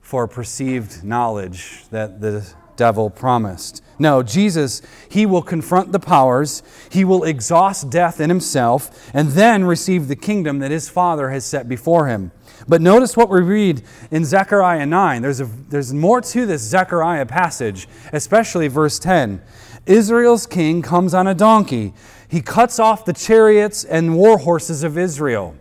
for 0.01 0.27
perceived 0.27 1.03
knowledge 1.03 1.88
that 1.89 2.21
the 2.21 2.53
devil 2.75 3.09
promised. 3.09 3.83
No, 3.97 4.23
Jesus, 4.23 4.81
he 5.09 5.25
will 5.25 5.41
confront 5.41 5.91
the 5.91 5.99
powers, 5.99 6.63
he 6.89 7.03
will 7.03 7.23
exhaust 7.23 7.89
death 7.89 8.21
in 8.21 8.29
himself, 8.29 9.12
and 9.13 9.29
then 9.29 9.65
receive 9.65 10.07
the 10.07 10.15
kingdom 10.15 10.59
that 10.59 10.71
his 10.71 10.89
Father 10.89 11.29
has 11.31 11.43
set 11.43 11.67
before 11.67 12.07
him. 12.07 12.31
But 12.67 12.82
notice 12.82 13.15
what 13.15 13.30
we 13.30 13.41
read 13.41 13.84
in 14.12 14.26
Zechariah 14.26 14.86
9. 14.86 15.22
There's, 15.22 15.41
a, 15.41 15.45
there's 15.45 15.93
more 15.93 16.22
to 16.22 16.45
this 16.45 16.62
Zechariah 16.62 17.26
passage, 17.26 17.88
especially 18.13 18.67
verse 18.67 19.00
10. 19.00 19.41
Israel's 19.86 20.45
king 20.45 20.82
comes 20.82 21.13
on 21.13 21.28
a 21.28 21.34
donkey. 21.34 21.93
He 22.28 22.41
cuts 22.41 22.80
off 22.80 23.06
the 23.06 23.13
chariots 23.13 23.84
and 23.84 24.15
war 24.15 24.38
horses 24.38 24.84
of 24.84 24.98
Israel. 24.98 25.56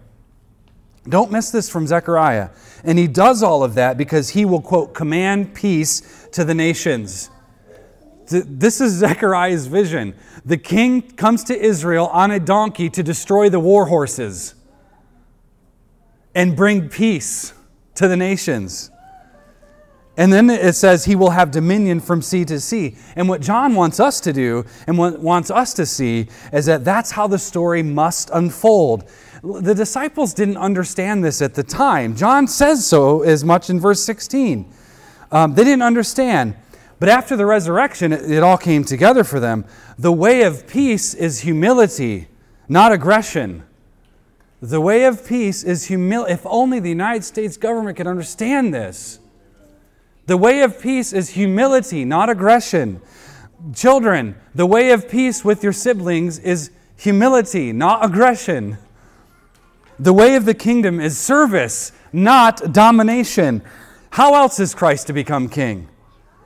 Don't 1.09 1.33
miss 1.33 1.51
this 1.51 1.71
from 1.71 1.87
Zechariah. 1.87 2.51
And 2.85 2.99
he 2.99 3.07
does 3.07 3.43
all 3.43 3.65
of 3.65 3.75
that 3.75 3.97
because 3.97 4.31
he 4.31 4.45
will, 4.45 4.61
quote, 4.61 4.95
command 4.95 5.55
peace 5.55 6.29
to 6.33 6.45
the 6.45 6.55
nations. 6.55 7.31
This 8.31 8.81
is 8.83 8.93
Zechariah's 8.93 9.67
vision. 9.67 10.15
The 10.45 10.59
king 10.59 11.01
comes 11.01 11.45
to 11.45 11.59
Israel 11.59 12.09
on 12.09 12.31
a 12.31 12.39
donkey 12.39 12.91
to 12.91 13.03
destroy 13.03 13.49
the 13.49 13.61
war 13.61 13.87
horses 13.87 14.55
and 16.39 16.55
bring 16.55 16.89
peace 16.89 17.53
to 17.97 18.07
the 18.07 18.17
nations. 18.17 18.93
And 20.17 20.33
then 20.33 20.49
it 20.49 20.75
says 20.75 21.05
he 21.05 21.17
will 21.17 21.31
have 21.31 21.51
dominion 21.51 21.99
from 21.99 22.23
sea 22.23 22.45
to 22.45 22.61
sea. 22.61 22.97
And 23.17 23.29
what 23.29 23.41
John 23.41 23.75
wants 23.75 23.99
us 23.99 24.21
to 24.21 24.33
do 24.33 24.65
and 24.87 24.97
what 24.97 25.19
wants 25.19 25.51
us 25.51 25.75
to 25.75 25.85
see 25.85 26.29
is 26.53 26.67
that 26.67 26.85
that's 26.85 27.11
how 27.11 27.27
the 27.27 27.41
story 27.41 27.83
must 27.83 28.31
unfold. 28.31 29.11
The 29.43 29.75
disciples 29.75 30.33
didn't 30.33 30.59
understand 30.59 31.25
this 31.25 31.43
at 31.43 31.55
the 31.55 31.65
time. 31.65 32.15
John 32.15 32.47
says 32.47 32.87
so 32.87 33.23
as 33.23 33.43
much 33.43 33.69
in 33.69 33.81
verse 33.81 34.05
16. 34.05 34.73
Um, 35.33 35.55
they 35.57 35.65
didn't 35.65 35.83
understand. 35.83 36.55
But 37.01 37.09
after 37.09 37.35
the 37.35 37.47
resurrection, 37.47 38.13
it, 38.13 38.31
it 38.31 38.45
all 38.45 38.59
came 38.59 38.85
together 38.85 39.25
for 39.25 39.41
them. 39.41 39.65
The 39.99 40.13
way 40.13 40.43
of 40.43 40.69
peace 40.69 41.15
is 41.15 41.41
humility, 41.41 42.29
not 42.69 42.93
aggression. 42.93 43.65
The 44.61 44.81
way 44.81 45.05
of 45.05 45.27
peace 45.27 45.63
is 45.63 45.85
humility. 45.85 46.33
If 46.33 46.45
only 46.45 46.81
the 46.81 46.89
United 46.89 47.25
States 47.25 47.57
government 47.57 47.97
could 47.97 48.07
understand 48.07 48.75
this. 48.75 49.21
The 50.27 50.37
way 50.37 50.63
of 50.63 50.81
peace 50.81 51.13
is 51.13 51.31
humility, 51.31 52.05
not 52.05 52.29
aggression. 52.29 53.01
Children, 53.75 54.37
the 54.55 54.67
way 54.67 54.91
of 54.91 55.09
peace 55.09 55.45
with 55.45 55.63
your 55.63 55.73
siblings 55.73 56.39
is 56.39 56.71
humility, 56.97 57.73
not 57.73 58.05
aggression. 58.05 58.79
The 59.99 60.13
way 60.13 60.35
of 60.37 60.45
the 60.45 60.55
kingdom 60.55 61.01
is 61.01 61.17
service, 61.17 61.93
not 62.13 62.73
domination. 62.73 63.63
How 64.11 64.35
else 64.35 64.61
is 64.61 64.75
Christ 64.75 65.07
to 65.07 65.13
become 65.13 65.49
king? 65.49 65.89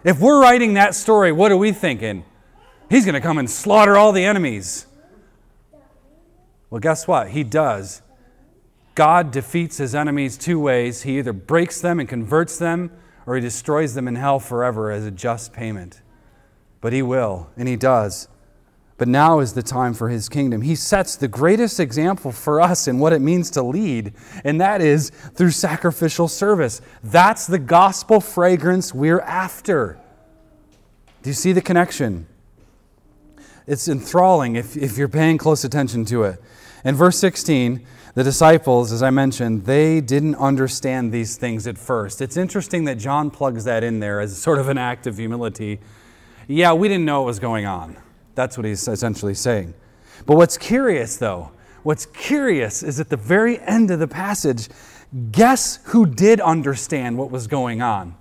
If 0.05 0.20
we're 0.20 0.40
writing 0.40 0.75
that 0.75 0.94
story, 0.94 1.33
what 1.33 1.53
are 1.53 1.57
we 1.57 1.72
thinking? 1.72 2.25
He's 2.88 3.05
going 3.05 3.14
to 3.14 3.20
come 3.20 3.38
and 3.38 3.48
slaughter 3.48 3.96
all 3.96 4.12
the 4.12 4.25
enemies. 4.25 4.87
Well, 6.73 6.81
guess 6.81 7.07
what? 7.07 7.29
He 7.29 7.45
does. 7.45 8.01
God 8.95 9.31
defeats 9.31 9.77
his 9.77 9.95
enemies 9.95 10.39
two 10.39 10.59
ways. 10.59 11.03
He 11.03 11.19
either 11.19 11.35
breaks 11.35 11.83
them 11.83 12.01
and 12.01 12.09
converts 12.09 12.57
them, 12.57 12.91
or 13.27 13.35
he 13.35 13.43
destroys 13.43 13.93
them 13.93 14.09
in 14.09 14.15
hell 14.15 14.39
forever 14.39 14.91
as 14.91 15.05
a 15.05 15.11
just 15.11 15.53
payment. 15.53 16.01
But 16.81 16.95
he 16.95 17.03
will, 17.03 17.51
and 17.59 17.69
he 17.69 17.77
does. 17.77 18.27
But 18.97 19.07
now 19.07 19.41
is 19.41 19.53
the 19.53 19.63
time 19.63 19.93
for 19.93 20.09
his 20.09 20.31
kingdom. 20.31 20.63
He 20.63 20.75
sets 20.75 21.15
the 21.15 21.29
greatest 21.29 21.79
example 21.79 22.33
for 22.33 22.59
us 22.59 22.89
in 22.89 22.99
what 22.99 23.13
it 23.13 23.21
means 23.21 23.51
to 23.51 23.63
lead, 23.63 24.15
and 24.43 24.59
that 24.63 24.81
is 24.81 25.11
through 25.35 25.51
sacrificial 25.51 26.27
service. 26.27 26.81
That's 27.05 27.47
the 27.47 27.59
gospel 27.59 28.19
fragrance 28.19 28.95
we're 28.95 29.21
after. 29.21 30.01
Do 31.23 31.29
you 31.29 31.35
see 31.35 31.53
the 31.53 31.61
connection? 31.61 32.29
It's 33.66 33.88
enthralling 33.88 34.57
if, 34.57 34.77
if 34.77 34.98
you're 34.98 35.09
paying 35.09 35.38
close 35.38 35.64
attention 35.64 36.05
to 36.07 36.25
it. 36.25 36.42
In 36.85 36.94
verse 36.94 37.18
16, 37.18 37.87
the 38.14 38.25
disciples, 38.25 38.92
as 38.92 39.03
I 39.03 39.11
mentioned, 39.11 39.64
they 39.64 40.01
didn't 40.01 40.35
understand 40.35 41.12
these 41.12 41.37
things 41.37 41.66
at 41.66 41.79
first. 41.79 42.20
It's 42.20 42.37
interesting 42.37 42.85
that 42.85 42.98
John 42.98 43.31
plugs 43.31 43.64
that 43.64 43.83
in 43.83 44.01
there 44.01 44.20
as 44.20 44.37
sort 44.37 44.59
of 44.59 44.68
an 44.68 44.79
act 44.79 45.07
of 45.07 45.16
humility. 45.16 45.81
Yeah, 46.46 46.72
we 46.75 46.88
didn't 46.88 47.07
know 47.07 47.22
what 47.22 47.27
was 47.27 47.38
going 47.38 47.64
on. 47.64 47.96
That's 48.35 48.59
what 48.59 48.66
he's 48.66 48.87
essentially 48.87 49.35
saying. 49.35 49.75
But 50.27 50.37
what's 50.37 50.59
curious, 50.59 51.16
though, 51.16 51.53
what's 51.83 52.07
curious 52.07 52.83
is 52.83 53.01
at 53.01 53.09
the 53.09 53.16
very 53.16 53.61
end 53.61 53.90
of 53.90 53.98
the 53.98 54.09
passage, 54.09 54.68
guess 55.31 55.79
who 55.85 56.05
did 56.05 56.40
understand 56.40 57.16
what 57.16 57.31
was 57.31 57.46
going 57.46 57.81
on? 57.81 58.14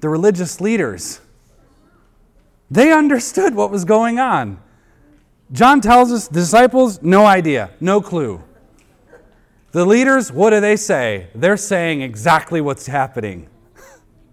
The 0.00 0.08
religious 0.08 0.60
leaders. 0.60 1.20
They 2.70 2.92
understood 2.92 3.54
what 3.54 3.70
was 3.70 3.84
going 3.84 4.18
on. 4.18 4.60
John 5.52 5.80
tells 5.80 6.12
us 6.12 6.28
the 6.28 6.40
disciples, 6.40 7.02
no 7.02 7.24
idea, 7.24 7.70
no 7.80 8.00
clue. 8.00 8.42
The 9.72 9.84
leaders, 9.84 10.32
what 10.32 10.50
do 10.50 10.60
they 10.60 10.76
say? 10.76 11.28
They're 11.34 11.56
saying 11.56 12.02
exactly 12.02 12.60
what's 12.60 12.86
happening. 12.86 13.48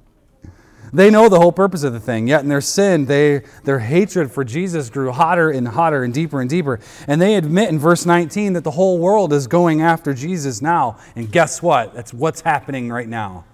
they 0.93 1.09
know 1.09 1.29
the 1.29 1.39
whole 1.39 1.51
purpose 1.51 1.83
of 1.83 1.93
the 1.93 1.99
thing, 1.99 2.27
yet 2.27 2.41
in 2.41 2.49
their 2.49 2.61
sin, 2.61 3.05
they, 3.05 3.43
their 3.63 3.79
hatred 3.79 4.31
for 4.31 4.43
Jesus 4.43 4.89
grew 4.89 5.11
hotter 5.11 5.49
and 5.51 5.67
hotter 5.67 6.03
and 6.03 6.13
deeper 6.13 6.41
and 6.41 6.49
deeper. 6.49 6.79
And 7.07 7.21
they 7.21 7.35
admit 7.35 7.69
in 7.69 7.79
verse 7.79 8.05
19 8.05 8.53
that 8.53 8.63
the 8.63 8.71
whole 8.71 8.97
world 8.97 9.31
is 9.33 9.47
going 9.47 9.81
after 9.81 10.13
Jesus 10.13 10.61
now. 10.61 10.97
And 11.15 11.31
guess 11.31 11.61
what? 11.61 11.93
That's 11.93 12.13
what's 12.13 12.41
happening 12.41 12.89
right 12.89 13.07
now. 13.07 13.45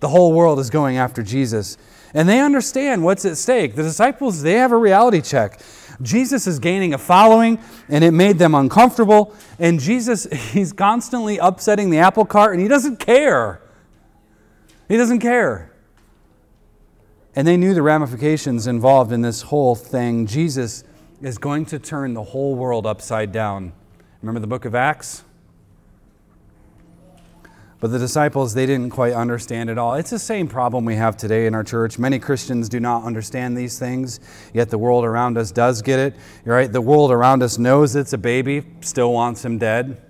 The 0.00 0.08
whole 0.08 0.32
world 0.32 0.58
is 0.58 0.70
going 0.70 0.96
after 0.96 1.22
Jesus. 1.22 1.78
And 2.14 2.28
they 2.28 2.40
understand 2.40 3.04
what's 3.04 3.24
at 3.24 3.36
stake. 3.36 3.74
The 3.74 3.82
disciples, 3.82 4.42
they 4.42 4.54
have 4.54 4.72
a 4.72 4.76
reality 4.76 5.20
check. 5.20 5.60
Jesus 6.00 6.46
is 6.46 6.58
gaining 6.58 6.94
a 6.94 6.98
following, 6.98 7.58
and 7.88 8.02
it 8.02 8.10
made 8.10 8.38
them 8.38 8.54
uncomfortable. 8.54 9.34
And 9.58 9.80
Jesus, 9.80 10.24
he's 10.52 10.72
constantly 10.72 11.38
upsetting 11.38 11.90
the 11.90 11.98
apple 11.98 12.24
cart, 12.24 12.52
and 12.52 12.60
he 12.62 12.68
doesn't 12.68 12.98
care. 12.98 13.62
He 14.88 14.96
doesn't 14.96 15.20
care. 15.20 15.72
And 17.34 17.46
they 17.46 17.56
knew 17.56 17.72
the 17.72 17.82
ramifications 17.82 18.66
involved 18.66 19.10
in 19.10 19.22
this 19.22 19.42
whole 19.42 19.74
thing. 19.74 20.26
Jesus 20.26 20.84
is 21.22 21.38
going 21.38 21.64
to 21.66 21.78
turn 21.78 22.12
the 22.12 22.22
whole 22.22 22.54
world 22.54 22.86
upside 22.86 23.32
down. 23.32 23.72
Remember 24.20 24.40
the 24.40 24.46
book 24.46 24.64
of 24.64 24.74
Acts? 24.74 25.24
But 27.82 27.90
the 27.90 27.98
disciples, 27.98 28.54
they 28.54 28.64
didn't 28.64 28.90
quite 28.90 29.12
understand 29.12 29.68
it 29.68 29.76
all. 29.76 29.94
It's 29.94 30.10
the 30.10 30.18
same 30.20 30.46
problem 30.46 30.84
we 30.84 30.94
have 30.94 31.16
today 31.16 31.46
in 31.46 31.54
our 31.56 31.64
church. 31.64 31.98
Many 31.98 32.20
Christians 32.20 32.68
do 32.68 32.78
not 32.78 33.02
understand 33.02 33.56
these 33.56 33.76
things, 33.76 34.20
yet 34.54 34.70
the 34.70 34.78
world 34.78 35.04
around 35.04 35.36
us 35.36 35.50
does 35.50 35.82
get 35.82 35.98
it. 35.98 36.14
Right? 36.44 36.70
The 36.72 36.80
world 36.80 37.10
around 37.10 37.42
us 37.42 37.58
knows 37.58 37.96
it's 37.96 38.12
a 38.12 38.18
baby, 38.18 38.62
still 38.82 39.12
wants 39.12 39.44
him 39.44 39.58
dead. 39.58 40.00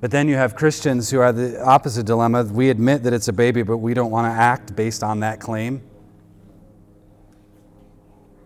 But 0.00 0.10
then 0.10 0.26
you 0.26 0.36
have 0.36 0.56
Christians 0.56 1.10
who 1.10 1.18
have 1.18 1.36
the 1.36 1.62
opposite 1.62 2.06
dilemma. 2.06 2.44
We 2.44 2.70
admit 2.70 3.02
that 3.02 3.12
it's 3.12 3.28
a 3.28 3.32
baby, 3.34 3.62
but 3.62 3.76
we 3.76 3.92
don't 3.92 4.10
want 4.10 4.24
to 4.24 4.32
act 4.34 4.74
based 4.74 5.02
on 5.02 5.20
that 5.20 5.38
claim. 5.38 5.82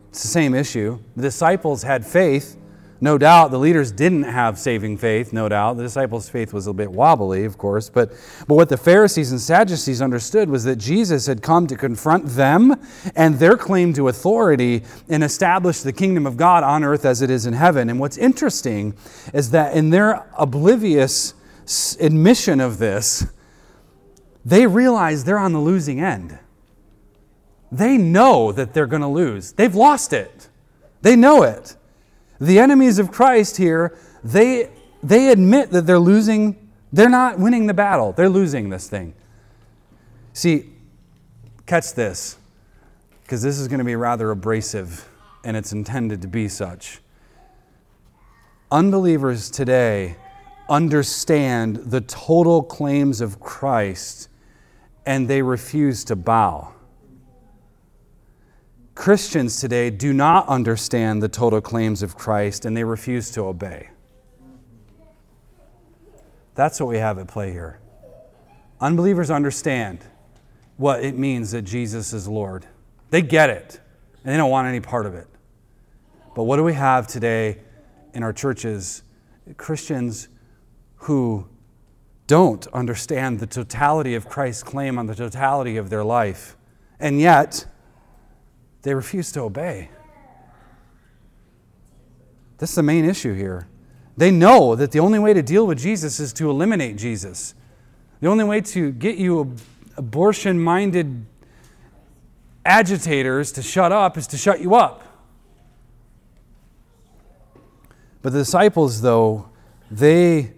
It's 0.09 0.23
the 0.23 0.29
same 0.29 0.57
issue. 0.57 0.99
The 1.15 1.23
disciples 1.23 1.85
had 1.85 2.05
faith, 2.05 2.57
no 3.01 3.19
doubt 3.19 3.51
the 3.51 3.59
leaders 3.59 3.93
didn't 3.93 4.23
have 4.23 4.59
saving 4.59 4.97
faith, 4.97 5.33
no 5.33 5.49
doubt. 5.49 5.77
The 5.77 5.83
disciples' 5.83 6.29
faith 6.29 6.53
was 6.53 6.67
a 6.67 6.73
bit 6.73 6.91
wobbly, 6.91 7.45
of 7.45 7.59
course. 7.59 7.91
But, 7.91 8.11
but 8.49 8.55
what 8.55 8.69
the 8.69 8.77
Pharisees 8.77 9.31
and 9.33 9.41
Sadducees 9.41 10.01
understood 10.01 10.49
was 10.49 10.65
that 10.65 10.77
Jesus 10.77 11.27
had 11.27 11.43
come 11.43 11.67
to 11.67 11.77
confront 11.77 12.27
them 12.27 12.75
and 13.15 13.39
their 13.39 13.57
claim 13.57 13.93
to 13.95 14.09
authority 14.09 14.83
and 15.09 15.23
establish 15.23 15.81
the 15.81 15.93
kingdom 15.93 16.27
of 16.27 16.37
God 16.37 16.65
on 16.65 16.85
earth 16.85 17.05
as 17.05 17.21
it 17.21 17.29
is 17.29 17.45
in 17.45 17.53
heaven. 17.53 17.91
And 17.91 18.01
what's 18.01 18.17
interesting 18.17 18.95
is 19.35 19.51
that 19.51 19.77
in 19.77 19.91
their 19.91 20.27
oblivious 20.39 21.35
admission 22.01 22.61
of 22.61 22.79
this, 22.79 23.27
they 24.45 24.67
realize 24.67 25.25
they're 25.25 25.39
on 25.39 25.53
the 25.53 25.61
losing 25.61 26.01
end. 26.01 26.39
they 27.73 27.99
know 27.99 28.53
that 28.53 28.73
they're 28.73 28.87
going 28.87 29.03
to 29.03 29.09
lose. 29.09 29.53
They've 29.53 29.75
lost 29.75 30.13
it. 30.13 30.49
They 31.03 31.17
know 31.17 31.43
it. 31.43 31.77
The 32.41 32.59
enemies 32.59 32.99
of 32.99 33.11
Christ 33.11 33.57
here, 33.57 33.97
they, 34.23 34.71
they 35.03 35.31
admit 35.31 35.71
that 35.71 35.87
they're 35.87 35.99
losing, 35.99 36.71
they're 36.93 37.09
not 37.09 37.39
winning 37.39 37.67
the 37.67 37.75
battle. 37.75 38.13
They're 38.13 38.29
losing 38.29 38.71
this 38.71 38.89
thing. 38.89 39.15
See, 40.33 40.71
catch 41.65 41.95
this, 41.95 42.37
because 43.23 43.43
this 43.43 43.59
is 43.59 43.69
going 43.69 43.79
to 43.79 43.85
be 43.85 43.97
rather 43.97 44.31
abrasive, 44.31 45.09
and 45.45 45.57
it's 45.57 45.73
intended 45.73 46.23
to 46.23 46.29
be 46.29 46.49
such. 46.49 47.01
Unbelievers 48.71 49.51
today 49.51 50.17
understand 50.69 51.77
the 51.77 52.01
total 52.01 52.63
claims 52.63 53.21
of 53.21 53.39
Christ 53.41 54.29
and 55.07 55.29
they 55.29 55.41
refuse 55.41 56.05
to 56.05 56.17
bow. 56.17 56.73
Christians 58.97 59.61
today 59.61 59.91
do 59.91 60.15
not 60.15 60.49
understand 60.49 61.23
the 61.23 61.29
total 61.29 61.61
claims 61.61 62.03
of 62.03 62.17
Christ 62.17 62.65
and 62.65 62.75
they 62.75 62.83
refuse 62.83 63.31
to 63.33 63.43
obey. 63.43 63.91
That's 66.55 66.81
what 66.81 66.89
we 66.89 66.97
have 66.97 67.19
at 67.19 67.29
play 67.29 67.53
here. 67.53 67.79
Unbelievers 68.81 69.31
understand 69.31 70.01
what 70.79 71.05
it 71.05 71.17
means 71.17 71.51
that 71.51 71.63
Jesus 71.63 72.15
is 72.15 72.27
Lord. 72.27 72.67
They 73.11 73.21
get 73.21 73.51
it, 73.51 73.81
and 74.25 74.33
they 74.33 74.37
don't 74.39 74.51
want 74.51 74.67
any 74.67 74.81
part 74.81 75.05
of 75.05 75.15
it. 75.15 75.29
But 76.35 76.45
what 76.45 76.57
do 76.57 76.65
we 76.65 76.73
have 76.73 77.07
today 77.07 77.59
in 78.15 78.23
our 78.23 78.33
churches? 78.33 79.03
Christians 79.59 80.29
who 80.97 81.47
don't 82.27 82.67
understand 82.69 83.41
the 83.41 83.47
totality 83.47 84.15
of 84.15 84.27
Christ's 84.27 84.63
claim 84.63 84.99
on 84.99 85.07
the 85.07 85.15
totality 85.15 85.77
of 85.77 85.91
their 85.91 86.05
life, 86.05 86.57
and 86.99 87.21
yet 87.21 87.67
they 88.87 88.95
refuse 88.95 89.33
to 89.33 89.41
obey. 89.41 89.91
That's 92.59 92.77
the 92.77 92.85
main 92.85 93.05
issue 93.05 93.35
here. 93.35 93.67
They 94.17 94.31
know 94.31 94.77
that 94.77 94.93
the 94.93 95.01
only 95.01 95.19
way 95.19 95.35
to 95.35 95.43
deal 95.43 95.67
with 95.67 95.77
Jesus 95.77 96.21
is 96.21 96.33
to 96.35 96.49
eliminate 96.49 96.97
Jesus. 96.97 97.57
The 98.21 98.29
only 98.29 98.45
way 98.45 98.61
to 98.61 98.93
get 98.93 99.17
you 99.19 99.57
abortion 99.97 100.61
minded 100.63 101.27
agitators 102.65 103.51
to 103.53 103.63
shut 103.63 103.91
up 103.91 104.17
is 104.17 104.29
to 104.29 104.37
shut 104.37 104.61
you 104.61 104.77
up. 104.77 105.03
But 108.23 108.35
the 108.35 108.39
disciples, 108.39 109.01
though, 109.01 109.49
they, 109.91 110.53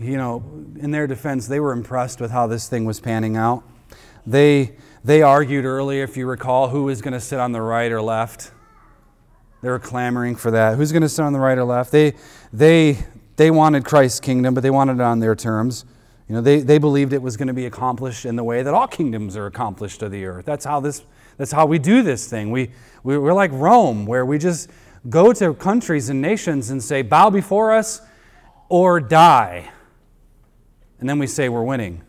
you 0.00 0.16
know, 0.16 0.42
in 0.80 0.90
their 0.90 1.06
defense, 1.06 1.48
they 1.48 1.60
were 1.60 1.72
impressed 1.72 2.18
with 2.18 2.30
how 2.30 2.46
this 2.46 2.66
thing 2.66 2.86
was 2.86 2.98
panning 2.98 3.36
out. 3.36 3.62
They, 4.26 4.76
they 5.08 5.22
argued 5.22 5.64
earlier, 5.64 6.04
if 6.04 6.18
you 6.18 6.26
recall, 6.26 6.68
who 6.68 6.84
was 6.84 7.00
going 7.00 7.14
to 7.14 7.20
sit 7.20 7.40
on 7.40 7.52
the 7.52 7.62
right 7.62 7.90
or 7.90 8.02
left. 8.02 8.52
They 9.62 9.70
were 9.70 9.78
clamoring 9.78 10.36
for 10.36 10.50
that. 10.50 10.76
Who's 10.76 10.92
going 10.92 11.00
to 11.02 11.08
sit 11.08 11.22
on 11.22 11.32
the 11.32 11.38
right 11.38 11.56
or 11.56 11.64
left? 11.64 11.90
They, 11.90 12.12
they, 12.52 12.98
they 13.36 13.50
wanted 13.50 13.86
Christ's 13.86 14.20
kingdom, 14.20 14.52
but 14.52 14.60
they 14.60 14.68
wanted 14.68 14.96
it 14.96 15.00
on 15.00 15.20
their 15.20 15.34
terms. 15.34 15.86
You 16.28 16.34
know, 16.34 16.42
they, 16.42 16.60
they 16.60 16.76
believed 16.76 17.14
it 17.14 17.22
was 17.22 17.38
going 17.38 17.48
to 17.48 17.54
be 17.54 17.64
accomplished 17.64 18.26
in 18.26 18.36
the 18.36 18.44
way 18.44 18.62
that 18.62 18.74
all 18.74 18.86
kingdoms 18.86 19.34
are 19.34 19.46
accomplished 19.46 20.02
of 20.02 20.12
the 20.12 20.26
earth. 20.26 20.44
That's 20.44 20.66
how, 20.66 20.78
this, 20.78 21.02
that's 21.38 21.52
how 21.52 21.64
we 21.64 21.78
do 21.78 22.02
this 22.02 22.28
thing. 22.28 22.50
We, 22.50 22.72
we, 23.02 23.16
we're 23.16 23.32
like 23.32 23.50
Rome, 23.54 24.04
where 24.04 24.26
we 24.26 24.36
just 24.36 24.68
go 25.08 25.32
to 25.32 25.54
countries 25.54 26.10
and 26.10 26.20
nations 26.20 26.68
and 26.68 26.84
say, 26.84 27.00
bow 27.00 27.30
before 27.30 27.72
us 27.72 28.02
or 28.68 29.00
die. 29.00 29.70
And 31.00 31.08
then 31.08 31.18
we 31.18 31.26
say 31.26 31.48
we're 31.48 31.64
winning. 31.64 32.02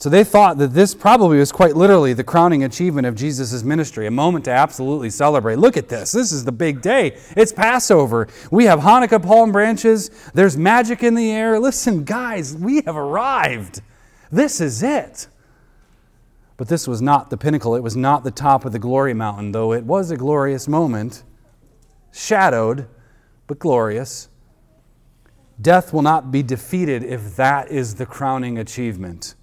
So 0.00 0.08
they 0.08 0.24
thought 0.24 0.56
that 0.56 0.72
this 0.72 0.94
probably 0.94 1.38
was 1.38 1.52
quite 1.52 1.76
literally 1.76 2.14
the 2.14 2.24
crowning 2.24 2.64
achievement 2.64 3.06
of 3.06 3.14
Jesus' 3.14 3.62
ministry, 3.62 4.06
a 4.06 4.10
moment 4.10 4.46
to 4.46 4.50
absolutely 4.50 5.10
celebrate. 5.10 5.56
Look 5.58 5.76
at 5.76 5.90
this. 5.90 6.12
This 6.12 6.32
is 6.32 6.42
the 6.42 6.52
big 6.52 6.80
day. 6.80 7.18
It's 7.36 7.52
Passover. 7.52 8.26
We 8.50 8.64
have 8.64 8.80
Hanukkah 8.80 9.22
palm 9.22 9.52
branches. 9.52 10.10
There's 10.32 10.56
magic 10.56 11.02
in 11.02 11.14
the 11.14 11.30
air. 11.30 11.60
Listen, 11.60 12.04
guys, 12.04 12.56
we 12.56 12.80
have 12.86 12.96
arrived. 12.96 13.82
This 14.32 14.58
is 14.62 14.82
it. 14.82 15.28
But 16.56 16.68
this 16.68 16.88
was 16.88 17.02
not 17.02 17.28
the 17.28 17.36
pinnacle. 17.36 17.76
It 17.76 17.82
was 17.82 17.94
not 17.94 18.24
the 18.24 18.30
top 18.30 18.64
of 18.64 18.72
the 18.72 18.78
glory 18.78 19.12
mountain, 19.12 19.52
though 19.52 19.74
it 19.74 19.84
was 19.84 20.10
a 20.10 20.16
glorious 20.16 20.66
moment, 20.66 21.24
shadowed, 22.10 22.88
but 23.46 23.58
glorious. 23.58 24.30
Death 25.60 25.92
will 25.92 26.00
not 26.00 26.32
be 26.32 26.42
defeated 26.42 27.04
if 27.04 27.36
that 27.36 27.70
is 27.70 27.96
the 27.96 28.06
crowning 28.06 28.56
achievement. 28.56 29.34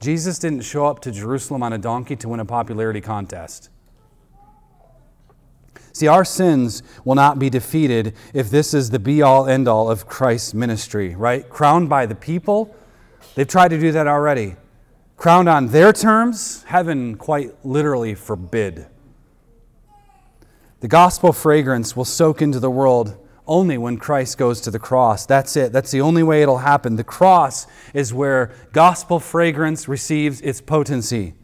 Jesus 0.00 0.38
didn't 0.38 0.60
show 0.60 0.86
up 0.86 1.00
to 1.00 1.10
Jerusalem 1.10 1.62
on 1.62 1.72
a 1.72 1.78
donkey 1.78 2.16
to 2.16 2.28
win 2.28 2.40
a 2.40 2.44
popularity 2.44 3.00
contest. 3.00 3.70
See, 5.92 6.08
our 6.08 6.26
sins 6.26 6.82
will 7.06 7.14
not 7.14 7.38
be 7.38 7.48
defeated 7.48 8.14
if 8.34 8.50
this 8.50 8.74
is 8.74 8.90
the 8.90 8.98
be 8.98 9.22
all 9.22 9.46
end 9.46 9.66
all 9.66 9.90
of 9.90 10.06
Christ's 10.06 10.52
ministry, 10.52 11.14
right? 11.14 11.48
Crowned 11.48 11.88
by 11.88 12.04
the 12.04 12.14
people, 12.14 12.76
they've 13.34 13.48
tried 13.48 13.68
to 13.68 13.80
do 13.80 13.92
that 13.92 14.06
already. 14.06 14.56
Crowned 15.16 15.48
on 15.48 15.68
their 15.68 15.94
terms, 15.94 16.64
heaven 16.64 17.16
quite 17.16 17.64
literally 17.64 18.14
forbid. 18.14 18.86
The 20.80 20.88
gospel 20.88 21.32
fragrance 21.32 21.96
will 21.96 22.04
soak 22.04 22.42
into 22.42 22.60
the 22.60 22.70
world 22.70 23.16
only 23.46 23.78
when 23.78 23.96
Christ 23.96 24.38
goes 24.38 24.60
to 24.62 24.70
the 24.70 24.78
cross. 24.78 25.26
That's 25.26 25.56
it. 25.56 25.72
That's 25.72 25.90
the 25.90 26.00
only 26.00 26.22
way 26.22 26.42
it'll 26.42 26.58
happen. 26.58 26.96
The 26.96 27.04
cross 27.04 27.66
is 27.94 28.12
where 28.12 28.52
gospel 28.72 29.20
fragrance 29.20 29.88
receives 29.88 30.40
its 30.40 30.60
potency. 30.60 31.34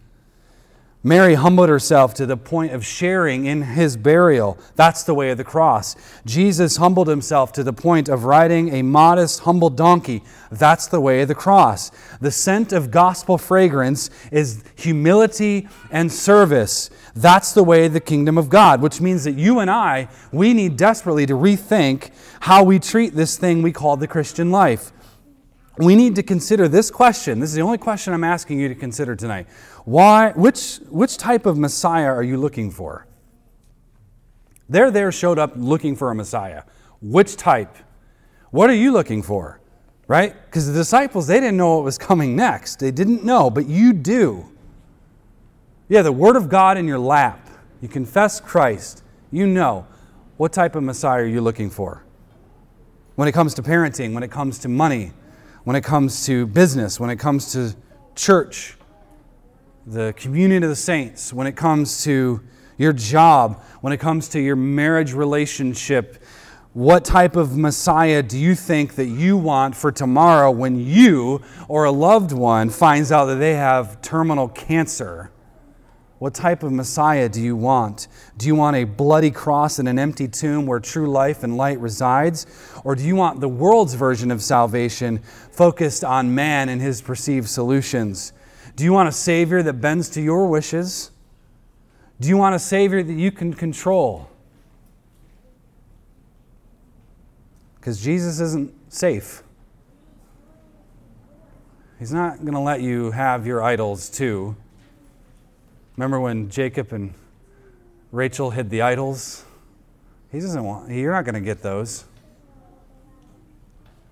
Mary 1.04 1.34
humbled 1.34 1.68
herself 1.68 2.14
to 2.14 2.26
the 2.26 2.36
point 2.36 2.72
of 2.72 2.86
sharing 2.86 3.44
in 3.44 3.62
his 3.62 3.96
burial. 3.96 4.56
That's 4.76 5.02
the 5.02 5.14
way 5.14 5.30
of 5.30 5.38
the 5.38 5.44
cross. 5.44 5.96
Jesus 6.24 6.76
humbled 6.76 7.08
himself 7.08 7.52
to 7.54 7.64
the 7.64 7.72
point 7.72 8.08
of 8.08 8.24
riding 8.24 8.72
a 8.72 8.82
modest, 8.82 9.40
humble 9.40 9.70
donkey. 9.70 10.22
That's 10.52 10.86
the 10.86 11.00
way 11.00 11.22
of 11.22 11.28
the 11.28 11.34
cross. 11.34 11.90
The 12.20 12.30
scent 12.30 12.72
of 12.72 12.92
gospel 12.92 13.36
fragrance 13.36 14.10
is 14.30 14.62
humility 14.76 15.68
and 15.90 16.12
service. 16.12 16.88
That's 17.16 17.52
the 17.52 17.64
way 17.64 17.86
of 17.86 17.94
the 17.94 18.00
kingdom 18.00 18.38
of 18.38 18.48
God, 18.48 18.80
which 18.80 19.00
means 19.00 19.24
that 19.24 19.34
you 19.34 19.58
and 19.58 19.70
I, 19.70 20.08
we 20.30 20.54
need 20.54 20.76
desperately 20.76 21.26
to 21.26 21.34
rethink 21.34 22.10
how 22.40 22.62
we 22.62 22.78
treat 22.78 23.14
this 23.14 23.36
thing 23.36 23.60
we 23.60 23.72
call 23.72 23.96
the 23.96 24.06
Christian 24.06 24.52
life. 24.52 24.92
We 25.78 25.96
need 25.96 26.16
to 26.16 26.22
consider 26.22 26.68
this 26.68 26.90
question. 26.90 27.40
This 27.40 27.50
is 27.50 27.56
the 27.56 27.62
only 27.62 27.78
question 27.78 28.12
I'm 28.12 28.24
asking 28.24 28.60
you 28.60 28.68
to 28.68 28.74
consider 28.74 29.16
tonight. 29.16 29.46
Why, 29.84 30.32
which, 30.32 30.76
which 30.88 31.16
type 31.16 31.46
of 31.46 31.56
Messiah 31.56 32.08
are 32.08 32.22
you 32.22 32.36
looking 32.36 32.70
for? 32.70 33.06
They're 34.68 34.90
there 34.90 35.10
showed 35.10 35.38
up 35.38 35.52
looking 35.56 35.96
for 35.96 36.10
a 36.10 36.14
Messiah. 36.14 36.64
Which 37.00 37.36
type? 37.36 37.76
What 38.50 38.68
are 38.68 38.74
you 38.74 38.92
looking 38.92 39.22
for? 39.22 39.60
Right? 40.06 40.34
Because 40.44 40.66
the 40.66 40.74
disciples, 40.74 41.26
they 41.26 41.40
didn't 41.40 41.56
know 41.56 41.76
what 41.76 41.84
was 41.84 41.96
coming 41.96 42.36
next. 42.36 42.78
They 42.78 42.90
didn't 42.90 43.24
know, 43.24 43.48
but 43.48 43.66
you 43.66 43.92
do. 43.92 44.46
Yeah, 45.88 46.02
the 46.02 46.12
Word 46.12 46.36
of 46.36 46.48
God 46.48 46.76
in 46.76 46.86
your 46.86 46.98
lap. 46.98 47.48
You 47.80 47.88
confess 47.88 48.40
Christ. 48.40 49.02
You 49.30 49.46
know. 49.46 49.86
What 50.36 50.52
type 50.52 50.74
of 50.74 50.82
Messiah 50.82 51.22
are 51.22 51.26
you 51.26 51.40
looking 51.40 51.70
for? 51.70 52.04
When 53.14 53.28
it 53.28 53.32
comes 53.32 53.54
to 53.54 53.62
parenting, 53.62 54.12
when 54.12 54.22
it 54.22 54.30
comes 54.30 54.58
to 54.60 54.68
money, 54.68 55.12
when 55.64 55.76
it 55.76 55.84
comes 55.84 56.26
to 56.26 56.46
business, 56.46 56.98
when 56.98 57.10
it 57.10 57.16
comes 57.16 57.52
to 57.52 57.74
church, 58.14 58.76
the 59.86 60.12
community 60.16 60.64
of 60.64 60.70
the 60.70 60.76
saints, 60.76 61.32
when 61.32 61.46
it 61.46 61.56
comes 61.56 62.04
to 62.04 62.40
your 62.78 62.92
job, 62.92 63.62
when 63.80 63.92
it 63.92 63.98
comes 63.98 64.28
to 64.28 64.40
your 64.40 64.56
marriage 64.56 65.12
relationship, 65.12 66.22
what 66.72 67.04
type 67.04 67.36
of 67.36 67.56
Messiah 67.56 68.22
do 68.22 68.38
you 68.38 68.54
think 68.54 68.94
that 68.94 69.06
you 69.06 69.36
want 69.36 69.76
for 69.76 69.92
tomorrow 69.92 70.50
when 70.50 70.80
you 70.80 71.42
or 71.68 71.84
a 71.84 71.92
loved 71.92 72.32
one 72.32 72.70
finds 72.70 73.12
out 73.12 73.26
that 73.26 73.36
they 73.36 73.54
have 73.54 74.00
terminal 74.00 74.48
cancer? 74.48 75.30
What 76.22 76.34
type 76.34 76.62
of 76.62 76.70
Messiah 76.70 77.28
do 77.28 77.42
you 77.42 77.56
want? 77.56 78.06
Do 78.36 78.46
you 78.46 78.54
want 78.54 78.76
a 78.76 78.84
bloody 78.84 79.32
cross 79.32 79.80
and 79.80 79.88
an 79.88 79.98
empty 79.98 80.28
tomb 80.28 80.66
where 80.66 80.78
true 80.78 81.10
life 81.10 81.42
and 81.42 81.56
light 81.56 81.80
resides? 81.80 82.46
Or 82.84 82.94
do 82.94 83.02
you 83.02 83.16
want 83.16 83.40
the 83.40 83.48
world's 83.48 83.94
version 83.94 84.30
of 84.30 84.40
salvation 84.40 85.18
focused 85.50 86.04
on 86.04 86.32
man 86.32 86.68
and 86.68 86.80
his 86.80 87.02
perceived 87.02 87.48
solutions? 87.48 88.32
Do 88.76 88.84
you 88.84 88.92
want 88.92 89.08
a 89.08 89.12
Savior 89.12 89.64
that 89.64 89.72
bends 89.80 90.08
to 90.10 90.22
your 90.22 90.46
wishes? 90.46 91.10
Do 92.20 92.28
you 92.28 92.36
want 92.36 92.54
a 92.54 92.60
Savior 92.60 93.02
that 93.02 93.12
you 93.12 93.32
can 93.32 93.52
control? 93.52 94.30
Because 97.80 98.00
Jesus 98.00 98.38
isn't 98.38 98.72
safe. 98.92 99.42
He's 101.98 102.12
not 102.12 102.42
going 102.42 102.54
to 102.54 102.60
let 102.60 102.80
you 102.80 103.10
have 103.10 103.44
your 103.44 103.60
idols 103.60 104.08
too. 104.08 104.54
Remember 105.96 106.20
when 106.20 106.48
Jacob 106.48 106.92
and 106.92 107.14
Rachel 108.10 108.50
hid 108.50 108.70
the 108.70 108.82
idols? 108.82 109.44
He 110.30 110.40
doesn't 110.40 110.64
want, 110.64 110.90
you're 110.90 111.12
not 111.12 111.24
going 111.24 111.34
to 111.34 111.40
get 111.40 111.62
those. 111.62 112.04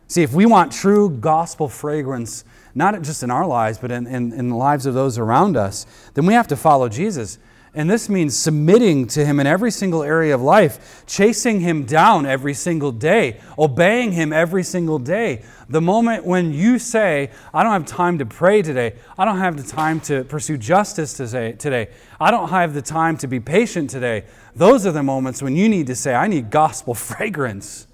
See, 0.06 0.22
if 0.22 0.32
we 0.32 0.44
want 0.44 0.72
true 0.72 1.08
gospel 1.08 1.68
fragrance, 1.68 2.44
not 2.74 3.00
just 3.02 3.22
in 3.22 3.30
our 3.30 3.46
lives, 3.46 3.78
but 3.78 3.90
in, 3.90 4.06
in, 4.06 4.32
in 4.32 4.48
the 4.48 4.56
lives 4.56 4.84
of 4.84 4.92
those 4.92 5.18
around 5.18 5.56
us, 5.56 5.86
then 6.14 6.26
we 6.26 6.34
have 6.34 6.48
to 6.48 6.56
follow 6.56 6.88
Jesus. 6.88 7.38
And 7.72 7.88
this 7.88 8.08
means 8.08 8.36
submitting 8.36 9.06
to 9.08 9.24
Him 9.24 9.38
in 9.38 9.46
every 9.46 9.70
single 9.70 10.02
area 10.02 10.34
of 10.34 10.42
life, 10.42 11.04
chasing 11.06 11.60
Him 11.60 11.84
down 11.84 12.26
every 12.26 12.52
single 12.52 12.90
day, 12.90 13.40
obeying 13.56 14.10
Him 14.10 14.32
every 14.32 14.64
single 14.64 14.98
day. 14.98 15.44
The 15.68 15.80
moment 15.80 16.24
when 16.24 16.52
you 16.52 16.80
say, 16.80 17.30
I 17.54 17.62
don't 17.62 17.72
have 17.72 17.86
time 17.86 18.18
to 18.18 18.26
pray 18.26 18.62
today, 18.62 18.96
I 19.16 19.24
don't 19.24 19.38
have 19.38 19.56
the 19.56 19.62
time 19.62 20.00
to 20.02 20.24
pursue 20.24 20.58
justice 20.58 21.12
today, 21.14 21.90
I 22.18 22.32
don't 22.32 22.48
have 22.48 22.74
the 22.74 22.82
time 22.82 23.16
to 23.18 23.28
be 23.28 23.38
patient 23.38 23.88
today, 23.88 24.24
those 24.56 24.84
are 24.84 24.92
the 24.92 25.04
moments 25.04 25.40
when 25.40 25.54
you 25.54 25.68
need 25.68 25.86
to 25.86 25.94
say, 25.94 26.12
I 26.12 26.26
need 26.26 26.50
gospel 26.50 26.94
fragrance, 26.94 27.86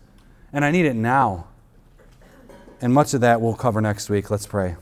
and 0.55 0.65
I 0.65 0.71
need 0.71 0.87
it 0.87 0.97
now. 0.97 1.49
And 2.81 2.95
much 2.95 3.13
of 3.13 3.21
that 3.21 3.43
we'll 3.43 3.55
cover 3.55 3.81
next 3.83 4.09
week. 4.09 4.31
Let's 4.31 4.47
pray. 4.47 4.77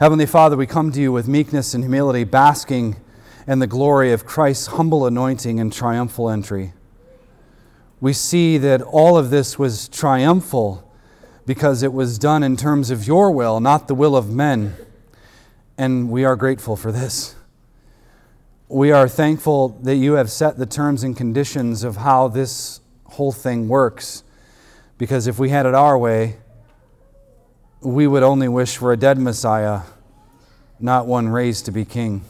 Heavenly 0.00 0.24
Father, 0.24 0.56
we 0.56 0.66
come 0.66 0.90
to 0.92 0.98
you 0.98 1.12
with 1.12 1.28
meekness 1.28 1.74
and 1.74 1.84
humility, 1.84 2.24
basking 2.24 2.96
in 3.46 3.58
the 3.58 3.66
glory 3.66 4.12
of 4.12 4.24
Christ's 4.24 4.68
humble 4.68 5.04
anointing 5.04 5.60
and 5.60 5.70
triumphal 5.70 6.30
entry. 6.30 6.72
We 8.00 8.14
see 8.14 8.56
that 8.56 8.80
all 8.80 9.18
of 9.18 9.28
this 9.28 9.58
was 9.58 9.90
triumphal 9.90 10.90
because 11.44 11.82
it 11.82 11.92
was 11.92 12.18
done 12.18 12.42
in 12.42 12.56
terms 12.56 12.90
of 12.90 13.06
your 13.06 13.30
will, 13.30 13.60
not 13.60 13.88
the 13.88 13.94
will 13.94 14.16
of 14.16 14.30
men. 14.30 14.74
And 15.76 16.08
we 16.08 16.24
are 16.24 16.34
grateful 16.34 16.76
for 16.76 16.90
this. 16.90 17.34
We 18.68 18.92
are 18.92 19.06
thankful 19.06 19.68
that 19.82 19.96
you 19.96 20.14
have 20.14 20.30
set 20.30 20.56
the 20.56 20.64
terms 20.64 21.02
and 21.02 21.14
conditions 21.14 21.84
of 21.84 21.96
how 21.96 22.28
this 22.28 22.80
whole 23.04 23.32
thing 23.32 23.68
works. 23.68 24.24
Because 24.96 25.26
if 25.26 25.38
we 25.38 25.50
had 25.50 25.66
it 25.66 25.74
our 25.74 25.98
way, 25.98 26.38
we 27.80 28.06
would 28.06 28.22
only 28.22 28.48
wish 28.48 28.76
for 28.76 28.92
a 28.92 28.96
dead 28.96 29.18
Messiah, 29.18 29.82
not 30.78 31.06
one 31.06 31.28
raised 31.28 31.64
to 31.66 31.72
be 31.72 31.84
king. 31.84 32.24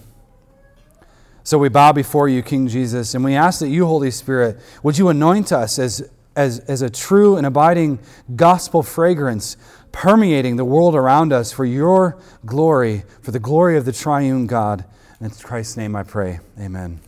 So 1.42 1.59
we 1.59 1.68
bow 1.68 1.92
before 1.92 2.28
you, 2.28 2.42
King 2.42 2.68
Jesus, 2.68 3.14
and 3.14 3.24
we 3.24 3.34
ask 3.34 3.61
that 3.61 3.68
you, 3.68 3.86
Holy 3.86 4.11
Spirit, 4.11 4.59
would 4.82 4.98
you 4.98 5.09
anoint 5.09 5.53
us 5.53 5.78
as, 5.78 6.09
as, 6.36 6.61
as 6.61 6.82
a 6.82 6.90
true 6.90 7.36
and 7.36 7.46
abiding 7.46 7.98
gospel 8.36 8.82
fragrance 8.82 9.57
permeating 9.92 10.57
the 10.57 10.64
world 10.64 10.94
around 10.94 11.32
us 11.32 11.53
for 11.53 11.64
your 11.64 12.18
glory, 12.46 13.03
for 13.22 13.30
the 13.30 13.38
glory 13.38 13.76
of 13.76 13.84
the 13.84 13.92
triune 13.92 14.46
God. 14.46 14.84
In 15.20 15.30
Christ's 15.30 15.76
name 15.76 15.96
I 15.96 16.03
pray. 16.03 16.40
Amen. 16.59 17.01